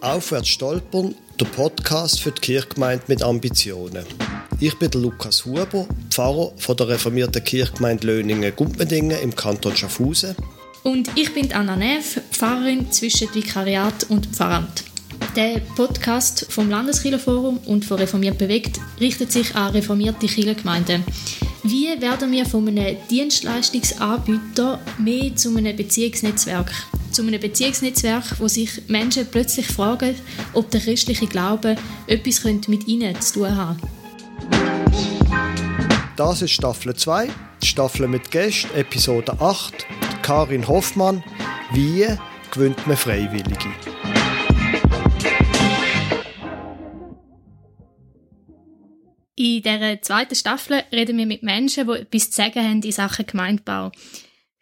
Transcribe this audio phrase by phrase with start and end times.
[0.00, 4.04] Aufwärts stolpern, der Podcast für die Kirchgemeinde mit Ambitionen.
[4.60, 10.36] Ich bin der Lukas Huber, Pfarrer von der reformierten Kirchgemeinde Löningen-Gumpendingen im Kanton Schaffhausen.
[10.84, 14.84] Und ich bin Anna Neff, Pfarrerin zwischen Vikariat und Pfarramt.
[15.36, 21.04] Der Podcast vom Landeskirchenforum und von Reformiert bewegt richtet sich an reformierte Kirchengemeinden.
[21.64, 26.72] Wie werden wir von einem Dienstleistungsanbieter mehr zu einem Beziehungsnetzwerk?
[27.18, 30.14] Zu einem Beziehungsnetzwerk, wo sich Menschen plötzlich fragen,
[30.52, 31.74] ob der christliche Glaube
[32.06, 33.76] etwas mit ihnen zu tun hat.
[36.14, 37.28] Das ist Staffel 2,
[37.64, 39.74] Staffel mit Gästen, Episode 8.
[40.22, 41.24] Karin Hoffmann.
[41.72, 42.06] Wie
[42.52, 43.68] gewinnt man Freiwillige?
[49.34, 53.26] In dieser zweiten Staffel reden wir mit Menschen, die etwas zu sagen haben in Sachen
[53.26, 53.90] Gemeindebau.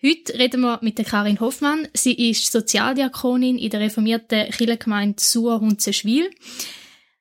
[0.06, 1.88] Heute reden wir mit Karin Hoffmann.
[1.92, 6.30] Sie ist Sozialdiakonin in der reformierten Kirchengemeinde Sur-Hunzenschwil.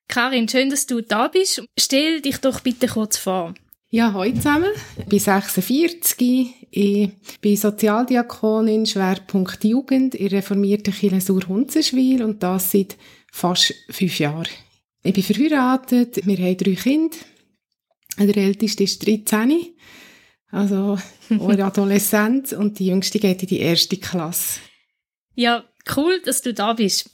[0.07, 1.63] Karin, schön, dass du da bist.
[1.79, 3.55] Stell dich doch bitte kurz vor.
[3.89, 4.69] Ja, heute zusammen.
[4.99, 6.67] Ich bin 46.
[6.69, 7.09] Ich
[7.41, 12.97] bin Sozialdiakonin, Schwerpunkt Jugend in reformierten Kirche Sur-Hunzenschwil und das seit
[13.31, 14.47] fast fünf Jahren.
[15.01, 17.17] Ich bin verheiratet, wir haben drei Kinder.
[18.19, 19.73] Der älteste ist 13,
[20.51, 20.97] also
[21.29, 24.59] ein Adoleszenz, und die jüngste geht in die erste Klasse.
[25.35, 25.63] Ja,
[25.95, 27.09] cool, dass du da bist.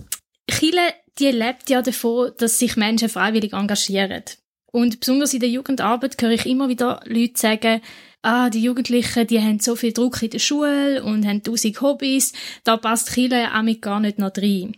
[0.49, 4.23] Chile, die lebt ja davon, dass sich Menschen freiwillig engagieren.
[4.71, 7.81] Und besonders in der Jugendarbeit höre ich immer wieder Leute sagen,
[8.21, 12.33] ah, die Jugendlichen, die haben so viel Druck in der Schule und haben tausend Hobbys,
[12.63, 14.77] da passt Chile auch gar nicht noch rein.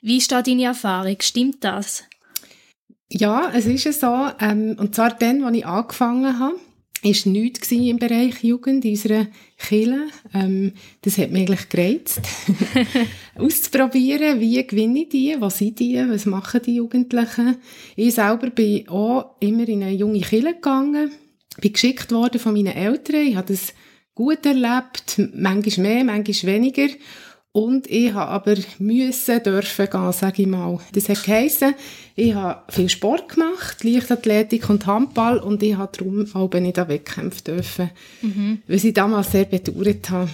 [0.00, 1.16] Wie ist da deine Erfahrung?
[1.20, 2.04] Stimmt das?
[3.10, 4.30] Ja, es ist so.
[4.40, 6.56] Ähm, und zwar dann, als ich angefangen habe,
[7.02, 10.08] ist nichts im Bereich Jugend in unserer Kirche.
[10.34, 12.20] Ähm, das hat mich eigentlich gereizt,
[13.36, 17.56] auszuprobieren, wie gewinne ich die, was sind die, was machen die Jugendlichen.
[17.96, 21.12] Ich selber bin auch immer in eine junge Kirche gegangen,
[21.60, 23.74] bin geschickt worden von meinen Eltern, ich habe das
[24.14, 26.88] gut erlebt, manchmal mehr, manchmal weniger.
[27.52, 30.78] Und ich habe aber müssen dürfen gehen, sage ich mal.
[30.92, 31.74] Das hat geheissen,
[32.14, 36.88] ich habe viel Sport gemacht, Leichtathletik und Handball und ich habe darum auch nicht an
[36.88, 37.90] Wettkämpfe dürfen,
[38.22, 38.62] mhm.
[38.66, 40.30] weil ich damals sehr bedauert habe.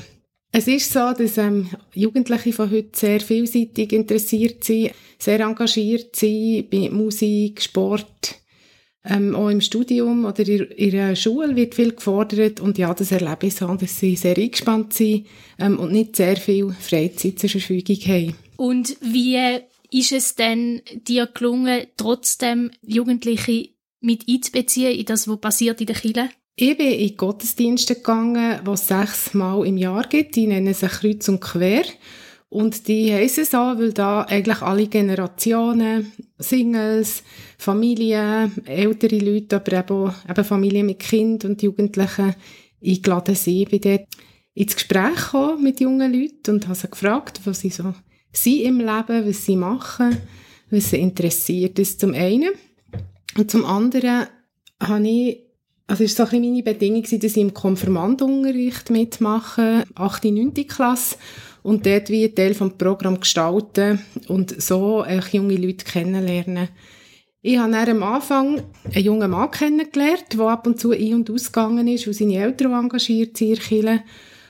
[0.57, 6.71] Es ist so, dass ähm, Jugendliche von heute sehr vielseitig interessiert sind, sehr engagiert sind
[6.71, 8.37] bei Musik, Sport,
[9.05, 13.13] ähm, auch im Studium oder in, in der Schule wird viel gefordert und ja, das
[13.13, 15.27] erlebe ich so, dass sie sehr eingespannt sind
[15.59, 18.35] ähm, und nicht sehr viel Freizeit zur Verfügung haben.
[18.57, 19.61] Und wie
[19.91, 23.69] ist es denn dir gelungen, trotzdem Jugendliche
[24.01, 26.31] mit einzubeziehen in das, was passiert in der Kirche?
[26.57, 30.37] Ich bin in Gottesdienste gegangen, die es sechsmal im Jahr gibt.
[30.37, 31.85] Die nennen sich Kreuz und Quer.
[32.55, 37.25] Und die heissen so, weil da eigentlich alle Generationen, Singles,
[37.59, 42.37] Familien, ältere Leute, aber eben, eben Familien mit Kind und Jugendlichen
[42.81, 43.57] eingeladen sind.
[43.57, 44.09] Ich bin dort
[44.55, 47.93] ins Gespräch gekommen mit jungen Leuten und habe sie gefragt, was sie so
[48.31, 50.17] sind im Leben, was sie machen,
[50.71, 51.77] was sie interessiert.
[51.77, 52.51] Das zum einen.
[53.37, 54.27] Und zum anderen
[54.81, 55.41] habe ich
[55.87, 60.25] also ist so ein meine Bedingung, dass ich im Konfirmandunterricht mitmache, 8.
[60.27, 60.67] und 9.
[60.67, 61.17] Klasse
[61.65, 63.99] und dort wie ein Teil vom Programm gestalten
[64.29, 66.69] und so echt junge Leute kennenlernen.
[67.41, 68.63] Ich habe am Anfang
[68.95, 72.73] einen jungen Mann kennengelernt, der ab und zu ein- und ausgegangen ist, weil seine Eltern
[72.73, 74.01] engagiert sind in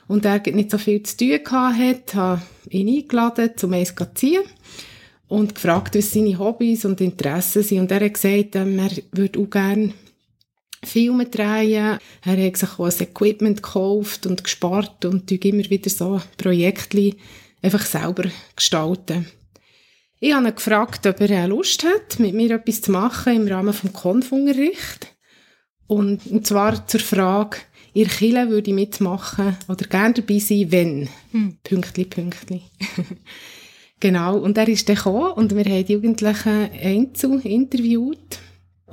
[0.07, 4.43] und er nicht so viel zu tun hatte, habe ihn eingeladen, zum eins zu ziehen
[5.27, 7.79] und gefragt, was seine Hobbys und Interessen sind.
[7.79, 9.93] Und er hat gesagt, ähm, er würde auch gerne
[10.85, 11.99] Filme drehen.
[12.23, 17.15] Er hat sich auch ein Equipment gekauft und gespart und immer wieder so Projekte
[17.61, 19.27] einfach selber gestalten.
[20.19, 23.73] Ich habe ihn gefragt, ob er Lust hat, mit mir etwas zu machen im Rahmen
[23.73, 25.07] des Konfunterrichts.
[25.87, 27.57] Und, und zwar zur Frage,
[27.93, 31.09] ihr Kille würde ich mitmachen oder gerne dabei sein, wenn.
[31.31, 31.57] Hm.
[31.63, 32.61] Pünktli, Pünktli.
[33.99, 34.37] genau.
[34.37, 38.39] Und er ist dann gekommen und wir haben die Jugendlichen einzeln interviewt.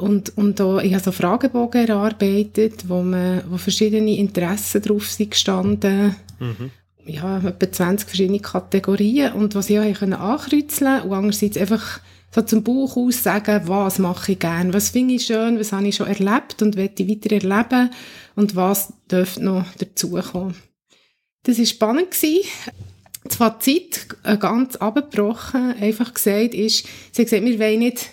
[0.03, 5.31] Und, und da, ich habe so Fragebogen erarbeitet, wo, man, wo verschiedene Interessen drauf sind
[5.31, 6.17] gestanden.
[6.41, 6.71] Mhm.
[7.07, 9.33] Ja, etwa 20 verschiedene Kategorien.
[9.33, 12.01] Und was ich auch können ankreuzeln und andererseits einfach
[12.35, 15.87] so zum Buch aus sagen, was mache ich gern, was finde ich schön, was habe
[15.87, 17.91] ich schon erlebt und möchte ich weiter erleben
[18.35, 20.57] und was dürfte noch dazukommen.
[21.45, 22.11] Das war spannend.
[22.11, 22.49] Gewesen.
[23.25, 28.11] Das Fazit, äh, ganz abgebrochen, einfach gesagt, ist, sie hat gesagt, wir wollen nicht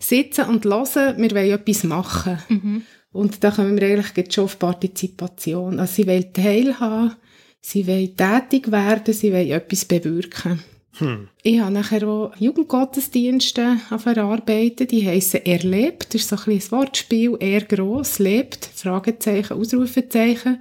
[0.00, 2.38] sitzen und hören, wir wollen etwas machen.
[2.48, 2.82] Mhm.
[3.12, 5.78] Und da kommen wir eigentlich schon auf Partizipation.
[5.78, 7.16] Also sie wollen teilhaben,
[7.60, 10.60] sie wollen tätig werden, sie wollen etwas bewirken.
[10.98, 11.28] Hm.
[11.42, 14.90] Ich habe nachher auch Jugendgottesdienste verarbeitet.
[14.90, 16.12] Die heissen «Erlebt».
[16.14, 17.36] Das ist so ein, ein Wortspiel.
[17.38, 18.68] «Er gross lebt».
[18.74, 20.60] Fragezeichen, Ausrufezeichen.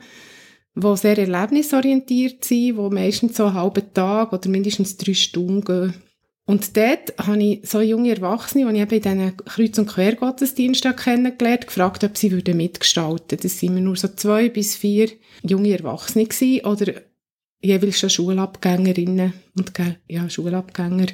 [0.76, 5.94] Die sehr erlebnisorientiert sind, die meistens so einen halben Tag oder mindestens drei Stunden gehen.
[6.50, 10.96] Und dort habe ich so junge Erwachsene, die ich eben in diesen Kreuz- und Quergottesdiensten
[10.96, 13.44] kennengelernt gefragt, ob sie mitgestalten würden.
[13.44, 15.12] Das waren nur so zwei bis vier
[15.44, 16.92] junge Erwachsene gewesen, oder
[17.62, 19.72] jeweils schon Schulabgängerinnen und
[20.08, 21.10] ja, Schulabgänger.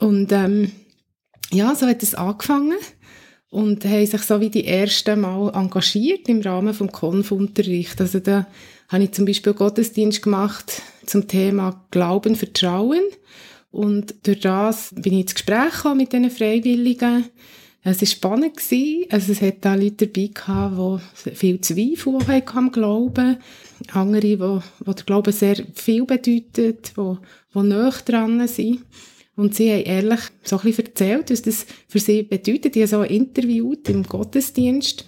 [0.00, 0.72] Und ähm,
[1.52, 2.78] ja, so hat es angefangen
[3.48, 8.00] und haben sich so wie die ersten Mal engagiert im Rahmen vom Konfunterricht.
[8.00, 8.48] Also da
[8.88, 13.02] habe ich zum Beispiel Gottesdienst gemacht zum Thema Glauben, Vertrauen
[13.70, 17.26] und durch das bin ich ins Gespräch gekommen mit diesen Freiwilligen.
[17.82, 18.58] Es war spannend.
[19.10, 23.38] Also es hat da Leute dabei die viel Zweifel haben am Glauben.
[23.92, 27.18] Andere, wo, wo der Glaube sehr viel bedeutet, wo,
[27.52, 28.84] wo näher dran sind.
[29.36, 32.74] Und sie haben ehrlich so ein bisschen erzählt, was das für sie bedeutet.
[32.74, 35.06] Die haben so interviewt im Gottesdienst.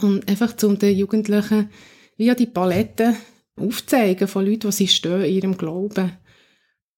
[0.00, 1.70] Und einfach zum den Jugendlichen
[2.16, 3.16] wie die Palette
[3.56, 6.12] aufzeigen von Leuten, die sie stehen in ihrem Glauben.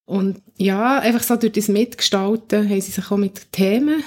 [0.04, 4.02] Und ja, einfach so durch das Mitgestalten haben sie sich auch mit Themen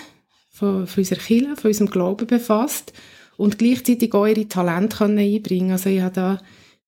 [0.50, 2.94] von, von unserer Kirche, von unserem Glauben befasst
[3.38, 6.42] und gleichzeitig auch ihre Talente können einbringen Also ich habe da,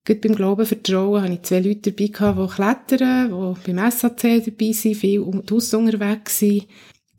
[0.06, 4.46] gerade beim Glauben Vertrauen, habe ich zwei Leute dabei gehabt, die klettern, die beim SAC
[4.46, 6.68] dabei sind, viel draussen unterwegs sind.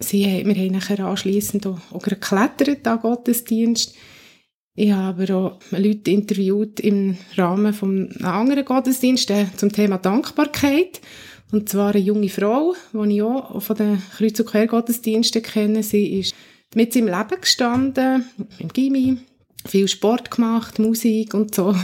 [0.01, 3.95] Sie, wir haben nachher anschliessend auch, auch geklettert an Gottesdienst.
[4.75, 11.01] Ich habe aber auch Leute interviewt im Rahmen von anderen Gottesdienst zum Thema Dankbarkeit.
[11.51, 15.83] Und zwar eine junge Frau, die ich auch von den Kreuz- und Quergottesdiensten kenne.
[15.83, 16.35] Sie ist
[16.75, 18.25] mit im Leben gestanden,
[18.59, 19.19] im Gimmi,
[19.67, 21.75] viel Sport gemacht, Musik und so.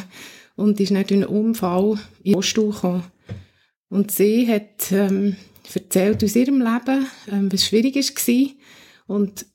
[0.56, 3.04] Und ist nicht durch einen Unfall in den Rollstuhl gekommen.
[3.88, 5.36] Und sie hat ähm,
[5.72, 9.16] erzählt aus ihrem Leben, ähm, was schwierig war.
[9.16, 9.46] Und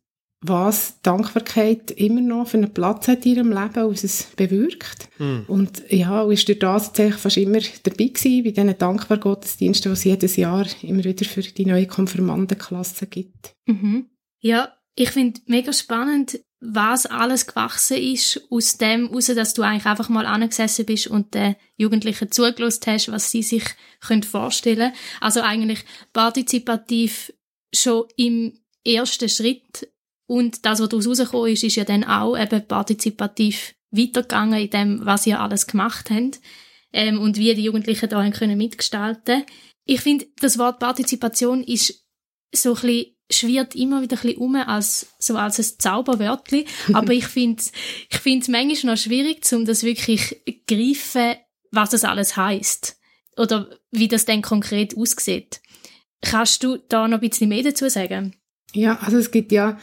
[0.42, 5.10] was Dankbarkeit immer noch für einen Platz hat in ihrem Leben, was es bewirkt.
[5.18, 5.40] Mm.
[5.48, 9.94] Und ja, und ist durch das tatsächlich fast immer dabei gewesen, bei diesen Dankbar-Gottesdiensten, die
[9.94, 13.54] es jedes Jahr immer wieder für die neue Konfirmandenklasse gibt.
[13.66, 14.10] Mhm.
[14.40, 19.86] Ja, ich finde mega spannend, was alles gewachsen ist aus dem heraus, dass du eigentlich
[19.86, 23.64] einfach mal angesessen bist und den Jugendlichen zugelassen hast, was sie sich
[24.02, 27.34] können vorstellen Also eigentlich partizipativ
[27.74, 29.88] schon im ersten Schritt
[30.30, 35.00] und das, was daraus rausgekommen ist, ist ja dann auch eben partizipativ weitergegangen in dem,
[35.04, 36.40] was ihr alles gemacht habt
[36.94, 39.44] ähm, und wie die Jugendlichen da können mitgestalten.
[39.86, 42.06] Ich finde, das Wort Partizipation ist
[42.54, 46.66] so ein bisschen schwirrt immer wieder ein bisschen um als, so als ein Zauberwörtchen.
[46.94, 47.64] Aber ich finde
[48.12, 51.40] ich finde es manchmal noch schwierig, um das wirklich greifen,
[51.72, 52.98] was das alles heißt
[53.36, 55.60] Oder wie das denn konkret aussieht.
[56.22, 58.36] Kannst du da noch ein bisschen mehr dazu sagen?
[58.74, 59.80] Ja, also es gibt ja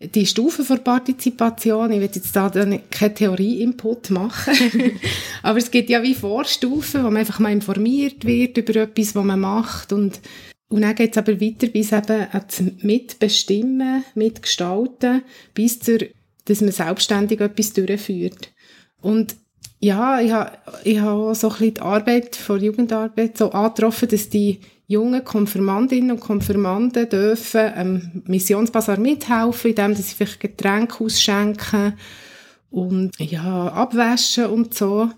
[0.00, 4.54] die Stufen der Partizipation, ich will jetzt da keine Theorie-Input machen,
[5.42, 9.24] aber es gibt ja wie Vorstufen, wo man einfach mal informiert wird über etwas, was
[9.24, 9.92] man macht.
[9.92, 10.20] Und,
[10.68, 15.98] und dann geht es aber weiter bis eben ans Mitbestimmen, Mitgestalten, bis zur,
[16.46, 18.52] dass man selbstständig etwas durchführt.
[19.02, 19.36] Und
[19.80, 24.30] ja, ich habe, ich auch so ein bisschen die Arbeit von Jugendarbeit so angetroffen, dass
[24.30, 24.60] die
[24.90, 31.94] jungen Konfirmandinnen und Konfirmanden dürfen am Missionsbasar mithelfen, indem sie vielleicht Getränke ausschenken
[32.70, 35.08] und ja, abwaschen und so.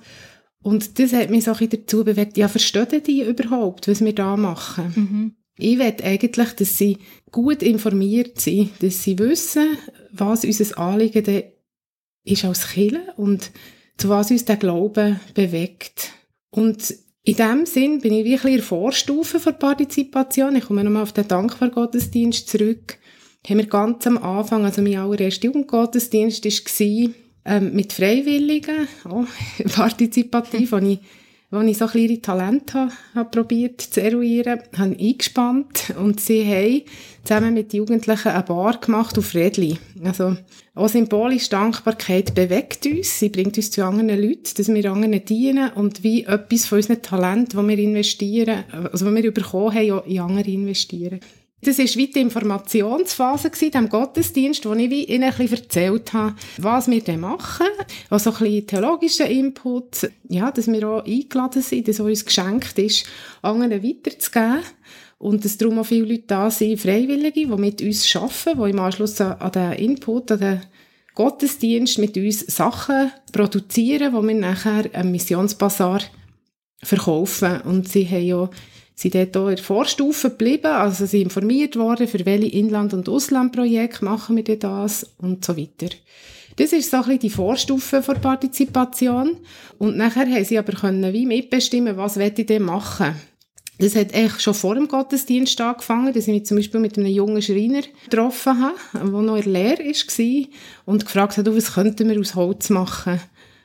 [0.63, 4.37] Und das hat mich so ein dazu bewegt, ja, verstehen die überhaupt, was wir da
[4.37, 4.93] machen?
[4.95, 5.37] Mhm.
[5.57, 6.99] Ich will eigentlich, dass sie
[7.31, 9.79] gut informiert sind, dass sie wissen,
[10.13, 11.45] was unser Anliegen
[12.25, 13.51] ist als Kirche und
[13.97, 16.13] zu was uns der Glaube bewegt.
[16.51, 20.57] Und in dem Sinn bin ich wirklich in der Vorstufe der Partizipation.
[20.57, 22.99] Ich komme nochmal auf den Dankbargottesdienst zurück.
[23.49, 27.11] Haben wir ganz am Anfang, also mein allererster Jugendgottesdienst war
[27.45, 29.25] ähm, mit Freiwilligen, oh,
[29.75, 30.99] partizipativ, wo ich
[31.53, 36.83] wo ich so kleine Talente habe, habe probiert zu eruieren, habe eingespannt und sie haben
[37.25, 39.79] zusammen mit Jugendlichen eine Bar gemacht auf Redli.
[40.03, 40.35] Also
[40.75, 45.71] auch symbolisch Dankbarkeit bewegt uns, sie bringt uns zu anderen Leuten, dass wir anderen dienen
[45.73, 50.07] und wie etwas von unseren Talenten, die wir investieren, also was wir bekommen haben, auch
[50.07, 51.21] in andere investieren.
[51.65, 56.13] Das war wie die Informationsphase in diesem Gottesdienst, wo ich wie ihnen ein bisschen erzählt
[56.13, 57.69] habe, was wir denn machen.
[58.11, 63.07] Also ein bisschen theologischen Input, ja, dass wir auch eingeladen sind, dass uns geschenkt ist,
[63.43, 64.59] anderen weiterzugeben.
[65.23, 68.79] Und dass darum auch viele Leute da sind, Freiwillige, die mit uns arbeiten, die im
[68.81, 70.63] Anschluss an, den Input, an den
[71.15, 76.01] Gottesdienst mit uns Sachen produzieren, die wir nachher am Missionsbasar
[76.83, 77.61] verkaufen.
[77.61, 78.51] Und sie haben ja
[78.97, 83.09] sind dort auch in der Vorstufe geblieben, also sie informiert worden, für welche Inland- und
[83.09, 85.95] Auslandprojekte machen wir das und so weiter.
[86.57, 89.37] Das ist so ein bisschen die Vorstufe der Partizipation.
[89.79, 93.15] Und nachher haben sie aber können wie mitbestimmen, was ich denn machen
[93.83, 97.09] das hat eigentlich schon vor dem Gottesdienst angefangen, dass ich mich zum Beispiel mit einem
[97.09, 100.49] jungen Schreiner getroffen habe, der noch in der war
[100.85, 103.21] und gefragt hat, was könnten wir aus Holz machen,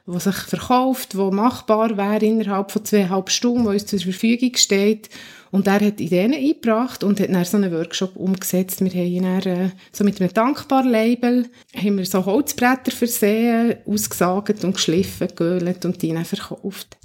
[0.07, 5.09] was sich verkauft, wo machbar wäre innerhalb von zweieinhalb Stunden, wo uns zur Verfügung steht.
[5.51, 8.83] Und er hat Ideen eingebracht und hat dann so einen Workshop umgesetzt.
[8.83, 11.45] Wir haben dann, äh, so mit einem Dankbar-Label
[11.75, 16.97] haben wir so Holzbretter versehen, ausgesagt und geschliffen, geölt und die dann verkauft.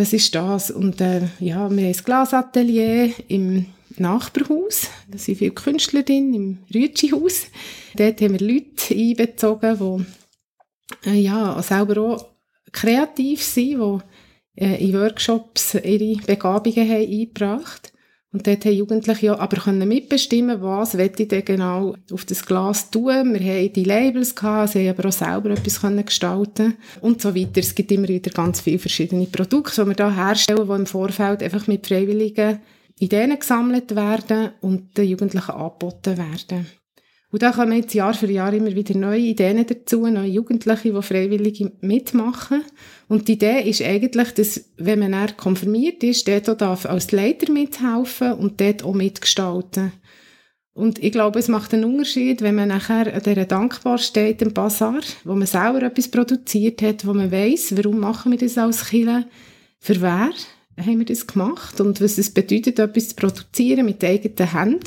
[0.00, 0.70] Das ist das.
[0.70, 3.66] Und äh, ja, wir haben ein Glasatelier im
[3.98, 4.88] Nachbarhaus.
[5.10, 7.48] Da sind viele Künstler drin, im Rütschi-Haus.
[7.96, 10.06] Dort haben wir Leute einbezogen,
[11.04, 12.26] die äh, ja, selber auch
[12.72, 14.02] kreativ sind,
[14.56, 17.92] die äh, in Workshops ihre Begabungen haben eingebracht
[18.32, 22.90] und dort haben Jugendliche ja aber können mitbestimmen, was ich denn genau auf das Glas
[22.90, 23.34] tun.
[23.34, 27.34] Wir haben die Labels gehabt, sie haben aber auch selber etwas können gestalten und so
[27.34, 27.58] weiter.
[27.60, 31.42] Es gibt immer wieder ganz viele verschiedene Produkte, die wir da herstellen, die im Vorfeld
[31.42, 32.60] einfach mit freiwilligen
[33.00, 36.66] Ideen gesammelt werden und den Jugendlichen angeboten werden.
[37.32, 41.02] Und da kommen jetzt Jahr für Jahr immer wieder neue Ideen dazu, neue Jugendliche, die
[41.02, 42.64] freiwillig mitmachen.
[43.06, 47.12] Und die Idee ist eigentlich, dass, wenn man dann konfirmiert ist, dort auch darf als
[47.12, 49.92] Leiter mithelfen und dort auch mitgestalten.
[50.72, 54.52] Und ich glaube, es macht einen Unterschied, wenn man nachher an dieser dankbar steht im
[54.52, 58.88] Bazar, wo man selber etwas produziert hat, wo man weiß, warum machen wir das als
[58.88, 59.24] Killer,
[59.78, 60.30] für wer
[60.78, 64.80] haben wir das gemacht und was es bedeutet, etwas zu produzieren mit eigenen Händen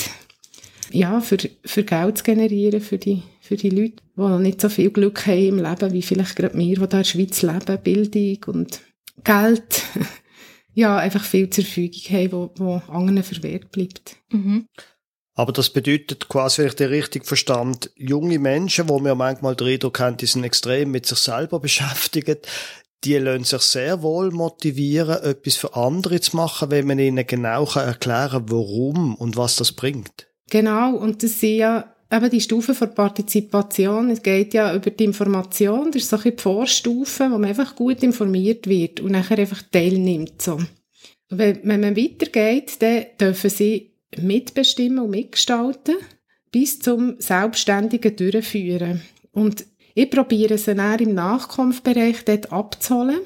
[0.93, 4.69] ja, für, für Geld zu generieren für die, für die Leute, die noch nicht so
[4.69, 7.81] viel Glück haben im Leben, wie vielleicht gerade wir, die hier in der Schweiz leben,
[7.83, 8.81] Bildung und
[9.23, 9.83] Geld,
[10.73, 14.17] ja, einfach viel zur Verfügung haben, wo, wo anderen verwehrt bleibt.
[14.29, 14.67] Mhm.
[15.35, 19.69] Aber das bedeutet quasi, wenn ich den richtig verstand, junge Menschen, wo mir manchmal den
[19.69, 22.47] Eindruck haben, die sind extrem mit sich selber beschäftigt,
[23.03, 27.65] die lassen sich sehr wohl motivieren, etwas für andere zu machen, wenn man ihnen genau
[27.65, 30.27] erklären kann, warum und was das bringt.
[30.49, 34.09] Genau, und das sind ja eben die Stufen der Partizipation.
[34.09, 38.03] Es geht ja über die Information, das ist so eine Vorstufe, wo man einfach gut
[38.03, 40.41] informiert wird und nachher einfach teilnimmt.
[40.41, 40.59] So.
[41.29, 45.95] Wenn, man weitergeht, dann dürfen sie mitbestimmen und mitgestalten
[46.51, 49.01] bis zum selbstständigen Durchführen.
[49.31, 53.19] Und ich probiere sie dann im Nachkampfbereich dort abzuholen.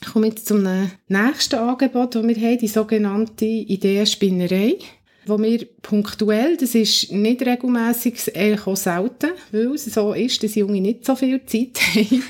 [0.00, 0.66] Ich komme jetzt zum
[1.06, 4.78] nächsten Angebot, das wir haben, die sogenannte Ideenspinnerei
[5.26, 10.54] wo wir punktuell, das ist nicht regelmässig, eigentlich auch selten, weil es so ist, dass
[10.54, 12.22] Junge nicht so viel Zeit haben,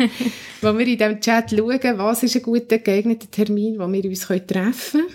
[0.60, 4.20] wo wir in diesem Chat schauen, was ist ein guter, geeigneter Termin, wo wir uns
[4.20, 5.06] treffen können.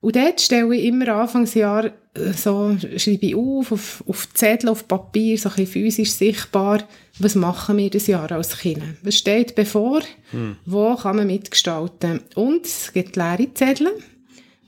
[0.00, 4.86] Und dort stelle ich immer Anfangsjahr äh, so, schreibe ich auf, auf, auf Zettel, auf
[4.86, 6.86] Papier, so ein bisschen physisch sichtbar,
[7.18, 8.86] was machen wir das Jahr als Kinder?
[9.02, 10.02] Was steht bevor?
[10.30, 10.56] Hm.
[10.66, 12.20] Wo kann man mitgestalten?
[12.34, 13.90] Und es gibt leere Zettel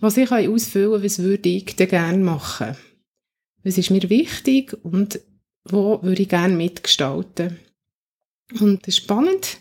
[0.00, 2.76] was ich ausfüllen kann, was würde ich denn gerne machen?
[3.64, 5.21] Was ist mir wichtig und
[5.64, 7.59] wo würde ich gerne mitgestalten?
[8.61, 9.59] Und das ist spannend.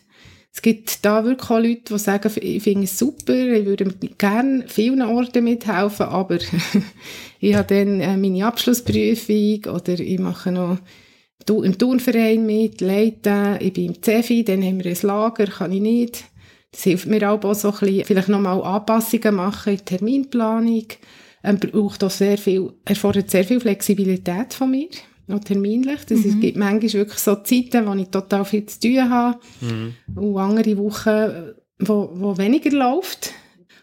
[0.54, 3.86] Es gibt da wirklich auch Leute, die sagen, ich finde es super, ich würde
[4.18, 6.40] gerne vielen Orten mithelfen, aber
[7.40, 10.80] ich habe dann äh, meine Abschlussprüfung oder ich mache noch
[11.48, 15.82] im Turnverein mit, leite, ich bin im CEFI, dann haben wir ein Lager, kann ich
[15.82, 16.26] nicht.
[16.72, 20.86] Das hilft mir auch, so ein bisschen, vielleicht nochmal Anpassungen machen in der Terminplanung.
[21.44, 24.90] Ähm, braucht auch sehr viel, erfordert sehr viel Flexibilität von mir,
[25.32, 26.06] auch terminlich.
[26.08, 26.40] Das mhm.
[26.42, 29.94] gibt manchmal wirklich so Zeiten, wo ich total viel zu tun habe mhm.
[30.16, 33.34] und andere Wochen, wo, wo weniger läuft.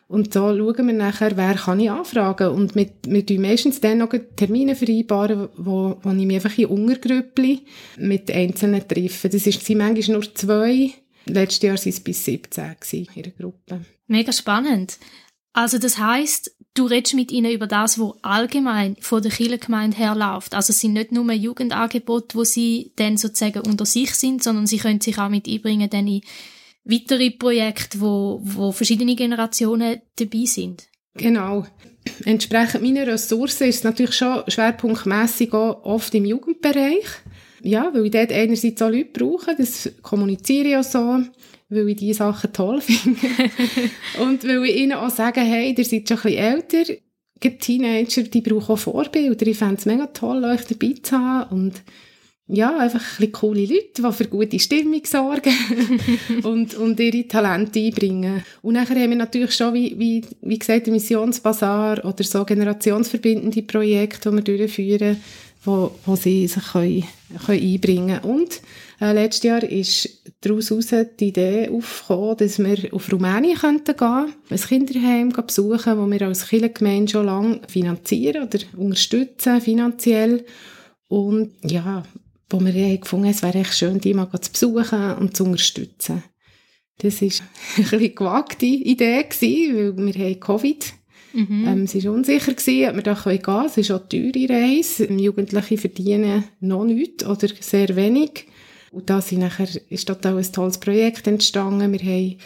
[0.07, 2.49] Und da schauen wir nachher, wer kann ich anfragen.
[2.49, 6.67] Und mit, wir tun meistens dann noch Termine vereinbaren, wo, wo ich mich einfach in
[6.67, 7.63] Untergrüppli
[7.97, 9.29] mit Einzelnen treffe.
[9.29, 10.93] Das sind manchmal nur zwei
[11.27, 12.77] Letztes Jahr waren es bis 17
[13.15, 13.85] in der Gruppe.
[14.07, 14.99] Mega spannend.
[15.53, 20.15] Also das heißt, du redest mit ihnen über das, was allgemein von der Kirchengemeinde her
[20.15, 20.55] läuft.
[20.55, 24.79] Also es sind nicht nur Jugendangebote, wo sie dann sozusagen unter sich sind, sondern sie
[24.79, 26.23] können sich auch mit einbringen dann in
[26.85, 30.89] weitere Projekte, wo, wo verschiedene Generationen dabei sind.
[31.15, 31.65] Genau.
[32.25, 37.07] Entsprechend meiner Ressourcen ist es natürlich schon schwerpunktmässig auch oft im Jugendbereich
[37.65, 41.23] ja, weil ich dort einerseits auch Leute brauche, das kommuniziere ich auch so,
[41.71, 43.19] weil ich diese Sachen toll finde.
[44.21, 46.95] und weil ich ihnen auch sage, hey, ihr seid schon ein bisschen älter,
[47.41, 49.47] gibt Teenager, die brauchen auch Vorbilder.
[49.47, 51.57] Ich fände es mega toll, euch dabei zu haben.
[51.57, 51.83] Und
[52.47, 55.55] ja, einfach ein bisschen coole Leute, die für gute Stimmung sorgen
[56.43, 58.45] und, und ihre Talente einbringen.
[58.61, 63.63] Und nachher haben wir natürlich schon, wie, wie, wie gesagt, den Missionsbasar oder so generationsverbindende
[63.63, 65.17] Projekte, die wir durchführen,
[65.65, 67.05] wo, wo sie sich können,
[67.45, 68.37] können einbringen können.
[68.37, 68.61] Und
[69.01, 74.59] äh, letztes Jahr ist daraus die Idee aufgekommen, dass wir auf Rumänien könnten gehen, ein
[74.59, 80.45] Kinderheim besuchen, wo wir als Kirchengemeinde schon lange finanzieren oder unterstützen finanziell.
[81.09, 82.03] Und ja,
[82.51, 86.23] wo wir haben gefunden es wäre echt schön, die mal zu besuchen und zu unterstützen.
[86.99, 87.31] Das war
[87.93, 90.95] eine gewagte Idee, weil wir haben Covid
[91.35, 91.65] Mhm.
[91.67, 93.67] Ähm, es war unsicher, gewesen, ob wir da gehen können.
[93.67, 95.13] Es ist auch eine teure Reise.
[95.13, 98.47] Jugendliche verdienen noch nichts oder sehr wenig.
[98.93, 101.93] Und da sind nachher, ist total ein tolles Projekt entstanden.
[101.93, 102.39] Wir haben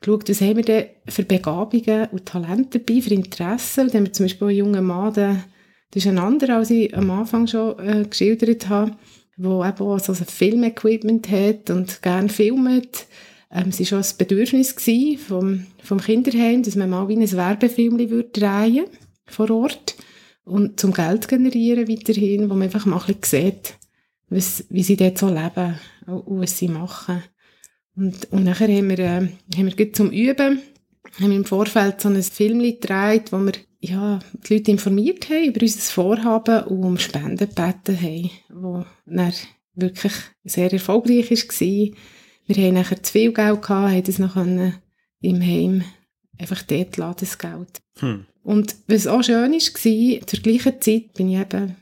[0.00, 3.84] geschaut, was haben wir denn für Begabungen und Talente dabei, für Interessen.
[3.84, 5.44] Und dann haben wir zum Beispiel einen jungen Mann, der,
[5.92, 8.92] das ist ein anderer, als ich am Anfang schon äh, geschildert habe,
[9.38, 13.06] der eben auch so ein Filmequipment hat und gerne filmt.
[13.50, 14.74] Ähm, es war schon ein Bedürfnis
[15.26, 17.98] vom, vom Kinderheim, dass man mal wie ein Werbefilm
[18.32, 18.86] drehen
[19.26, 19.96] vor Ort
[20.44, 23.74] und zum Geld generieren weiterhin, wo man einfach mal ein bisschen sieht,
[24.28, 27.22] was, wie sie dort so leben und was sie machen.
[27.96, 30.60] Und, und nachher haben wir, äh, haben wir zum Üben
[31.20, 35.44] haben wir im Vorfeld so ein Film gedreht, wo wir ja, die Leute informiert haben
[35.44, 39.32] über unser Vorhaben und um Spenden gebeten haben, wo dann
[39.74, 40.12] wirklich
[40.44, 41.96] sehr erfolgreich war.
[42.46, 45.84] Wir haben nachher zu viel Geld gehabt, haben das noch im Heim
[46.38, 47.80] einfach dort laden, das Geld.
[47.98, 48.26] Hm.
[48.42, 51.76] Und was auch schön war, zur gleichen Zeit bin ich eben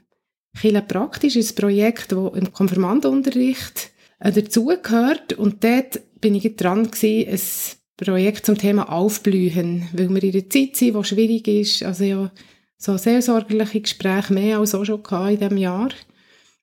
[0.62, 3.90] ein praktisch ein Projekt, das im Konfirmandenunterricht
[4.21, 5.35] äh, dazugehört.
[5.35, 10.49] Und dort bin ich dran gewesen, ein Projekt zum Thema Aufblühen, weil wir in einer
[10.49, 11.83] Zeit sind, die schwierig ist.
[11.83, 12.33] Also ja,
[12.78, 15.90] so seelsorgerliche Gespräche mehr als auch schon in diesem Jahr.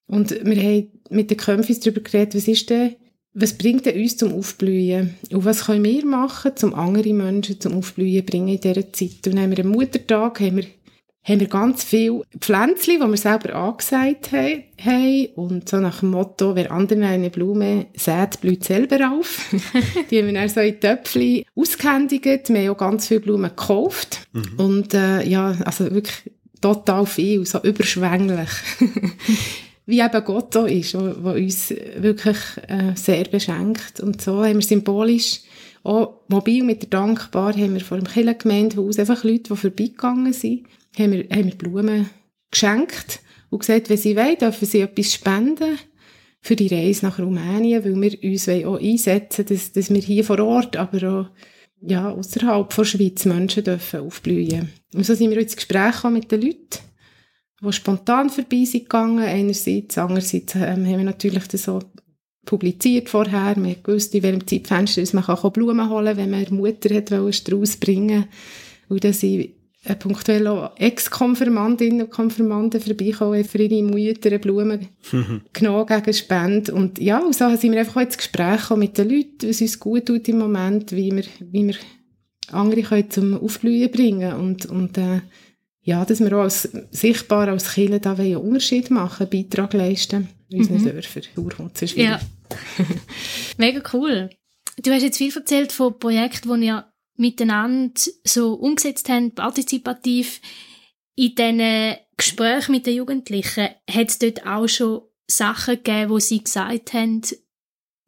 [0.07, 2.95] Und wir haben mit den Kämpfis darüber geredet, was ist denn
[3.33, 5.15] was bringt denn uns zum Aufblühen?
[5.31, 9.25] Und was können wir machen, um andere Menschen zum Aufblühen bringen in dieser Zeit?
[9.25, 10.65] Und dann haben wir am Muttertag haben wir,
[11.23, 15.27] haben wir ganz viele Pflänzchen, die wir selber angesagt haben.
[15.35, 19.49] Und so nach dem Motto, wer anderen eine Blume sät, blüht selber auf.
[20.11, 22.49] die haben wir dann so in Töpfchen ausgehändigt.
[22.49, 24.27] Wir haben auch ganz viele Blumen gekauft.
[24.33, 24.53] Mhm.
[24.57, 28.49] Und äh, ja, also wirklich total viel, so überschwänglich
[29.91, 33.99] wie eben Gott auch ist, der uns wirklich äh, sehr beschenkt.
[33.99, 35.41] Und so haben wir symbolisch
[35.83, 40.67] auch mobil mit der Dankbar haben wir vor dem Kirchengemeindehaus einfach Leute, die vorbeigegangen sind,
[40.97, 42.09] haben wir, haben wir Blumen
[42.51, 45.77] geschenkt und gesagt, wenn sie wollen, dürfen sie etwas spenden
[46.39, 50.39] für die Reise nach Rumänien, weil wir uns auch einsetzen dass, dass wir hier vor
[50.39, 51.25] Ort, aber auch
[51.81, 54.69] ja, außerhalb der Schweiz Menschen dürfen aufblühen.
[54.93, 56.79] Und so sind wir ins Gespräch mit den Leuten
[57.63, 59.97] die spontan vorbei sind gegangen, einerseits.
[59.97, 61.79] Andererseits ähm, haben wir natürlich das so
[62.45, 63.55] publiziert vorher.
[63.57, 67.11] Wir gewusst, in welchem Zeitfenster man kann Blumen holen kann, wenn man eine Mutter hat,
[67.11, 68.25] einen Strauß bringen
[68.89, 69.49] Und dann sind
[69.83, 74.87] äh, punktuell auch Ex-Konfirmandinnen und Konfirmanden vorbeikommen, für ihre Mütter Blumen
[75.53, 76.73] genommen gegen Spende.
[76.73, 79.79] Und ja, und so sind wir einfach auch ins Gespräch mit den Leuten, was uns
[79.79, 81.75] gut tut im Moment, wie wir, wie wir
[82.51, 85.21] andere können zum Aufblühen bringen und, und äh,
[85.83, 90.29] ja, dass wir auch als, sichtbar als Kirche da einen Unterschied machen, einen Beitrag leisten
[90.49, 90.85] in unseren mhm.
[90.85, 91.23] Dörfern.
[91.37, 92.19] Urhund, ja.
[93.57, 94.29] Mega cool.
[94.83, 100.41] Du hast jetzt viel erzählt von Projekten, die ihr miteinander so umgesetzt habt, partizipativ.
[101.15, 106.43] In diesen Gesprächen mit den Jugendlichen hat es dort auch schon Sachen gegeben, wo sie
[106.43, 107.21] gesagt haben,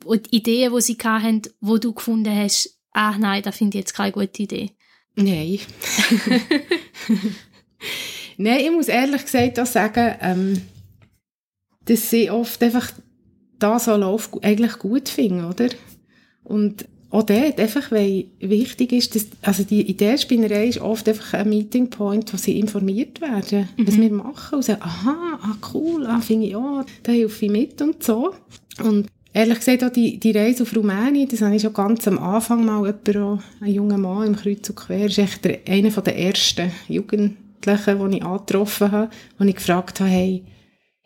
[0.05, 3.93] und Ideen, die sie hatten, wo du gefunden hast, ah nein, das finde ich jetzt
[3.93, 4.71] keine gute Idee.
[5.15, 5.59] Nein.
[8.37, 10.61] Nein, ich muss ehrlich gesagt auch sagen, ähm,
[11.85, 12.91] dass sie oft einfach
[13.59, 15.69] das Lauf eigentlich gut finden, oder?
[16.43, 21.49] Und auch dort einfach, weil wichtig ist, dass, also die Ideenspinnerei ist oft einfach ein
[21.49, 23.87] Meeting Point, wo sie informiert werden, mhm.
[23.87, 27.51] was wir machen und sagen, aha, ah, cool, ah, finde ich auch, da helfe ich
[27.51, 28.33] mit und so.
[28.83, 32.17] Und ehrlich gesagt auch die, die Reise auf Rumänien, das habe ich schon ganz am
[32.17, 36.71] Anfang mal jemand, ein junger Mann im Kreuz und Quer, ist echt einer der ersten
[36.87, 40.43] Jugend Jugendlichen, die ich angetroffen habe, wo ich gefragt habe, hey,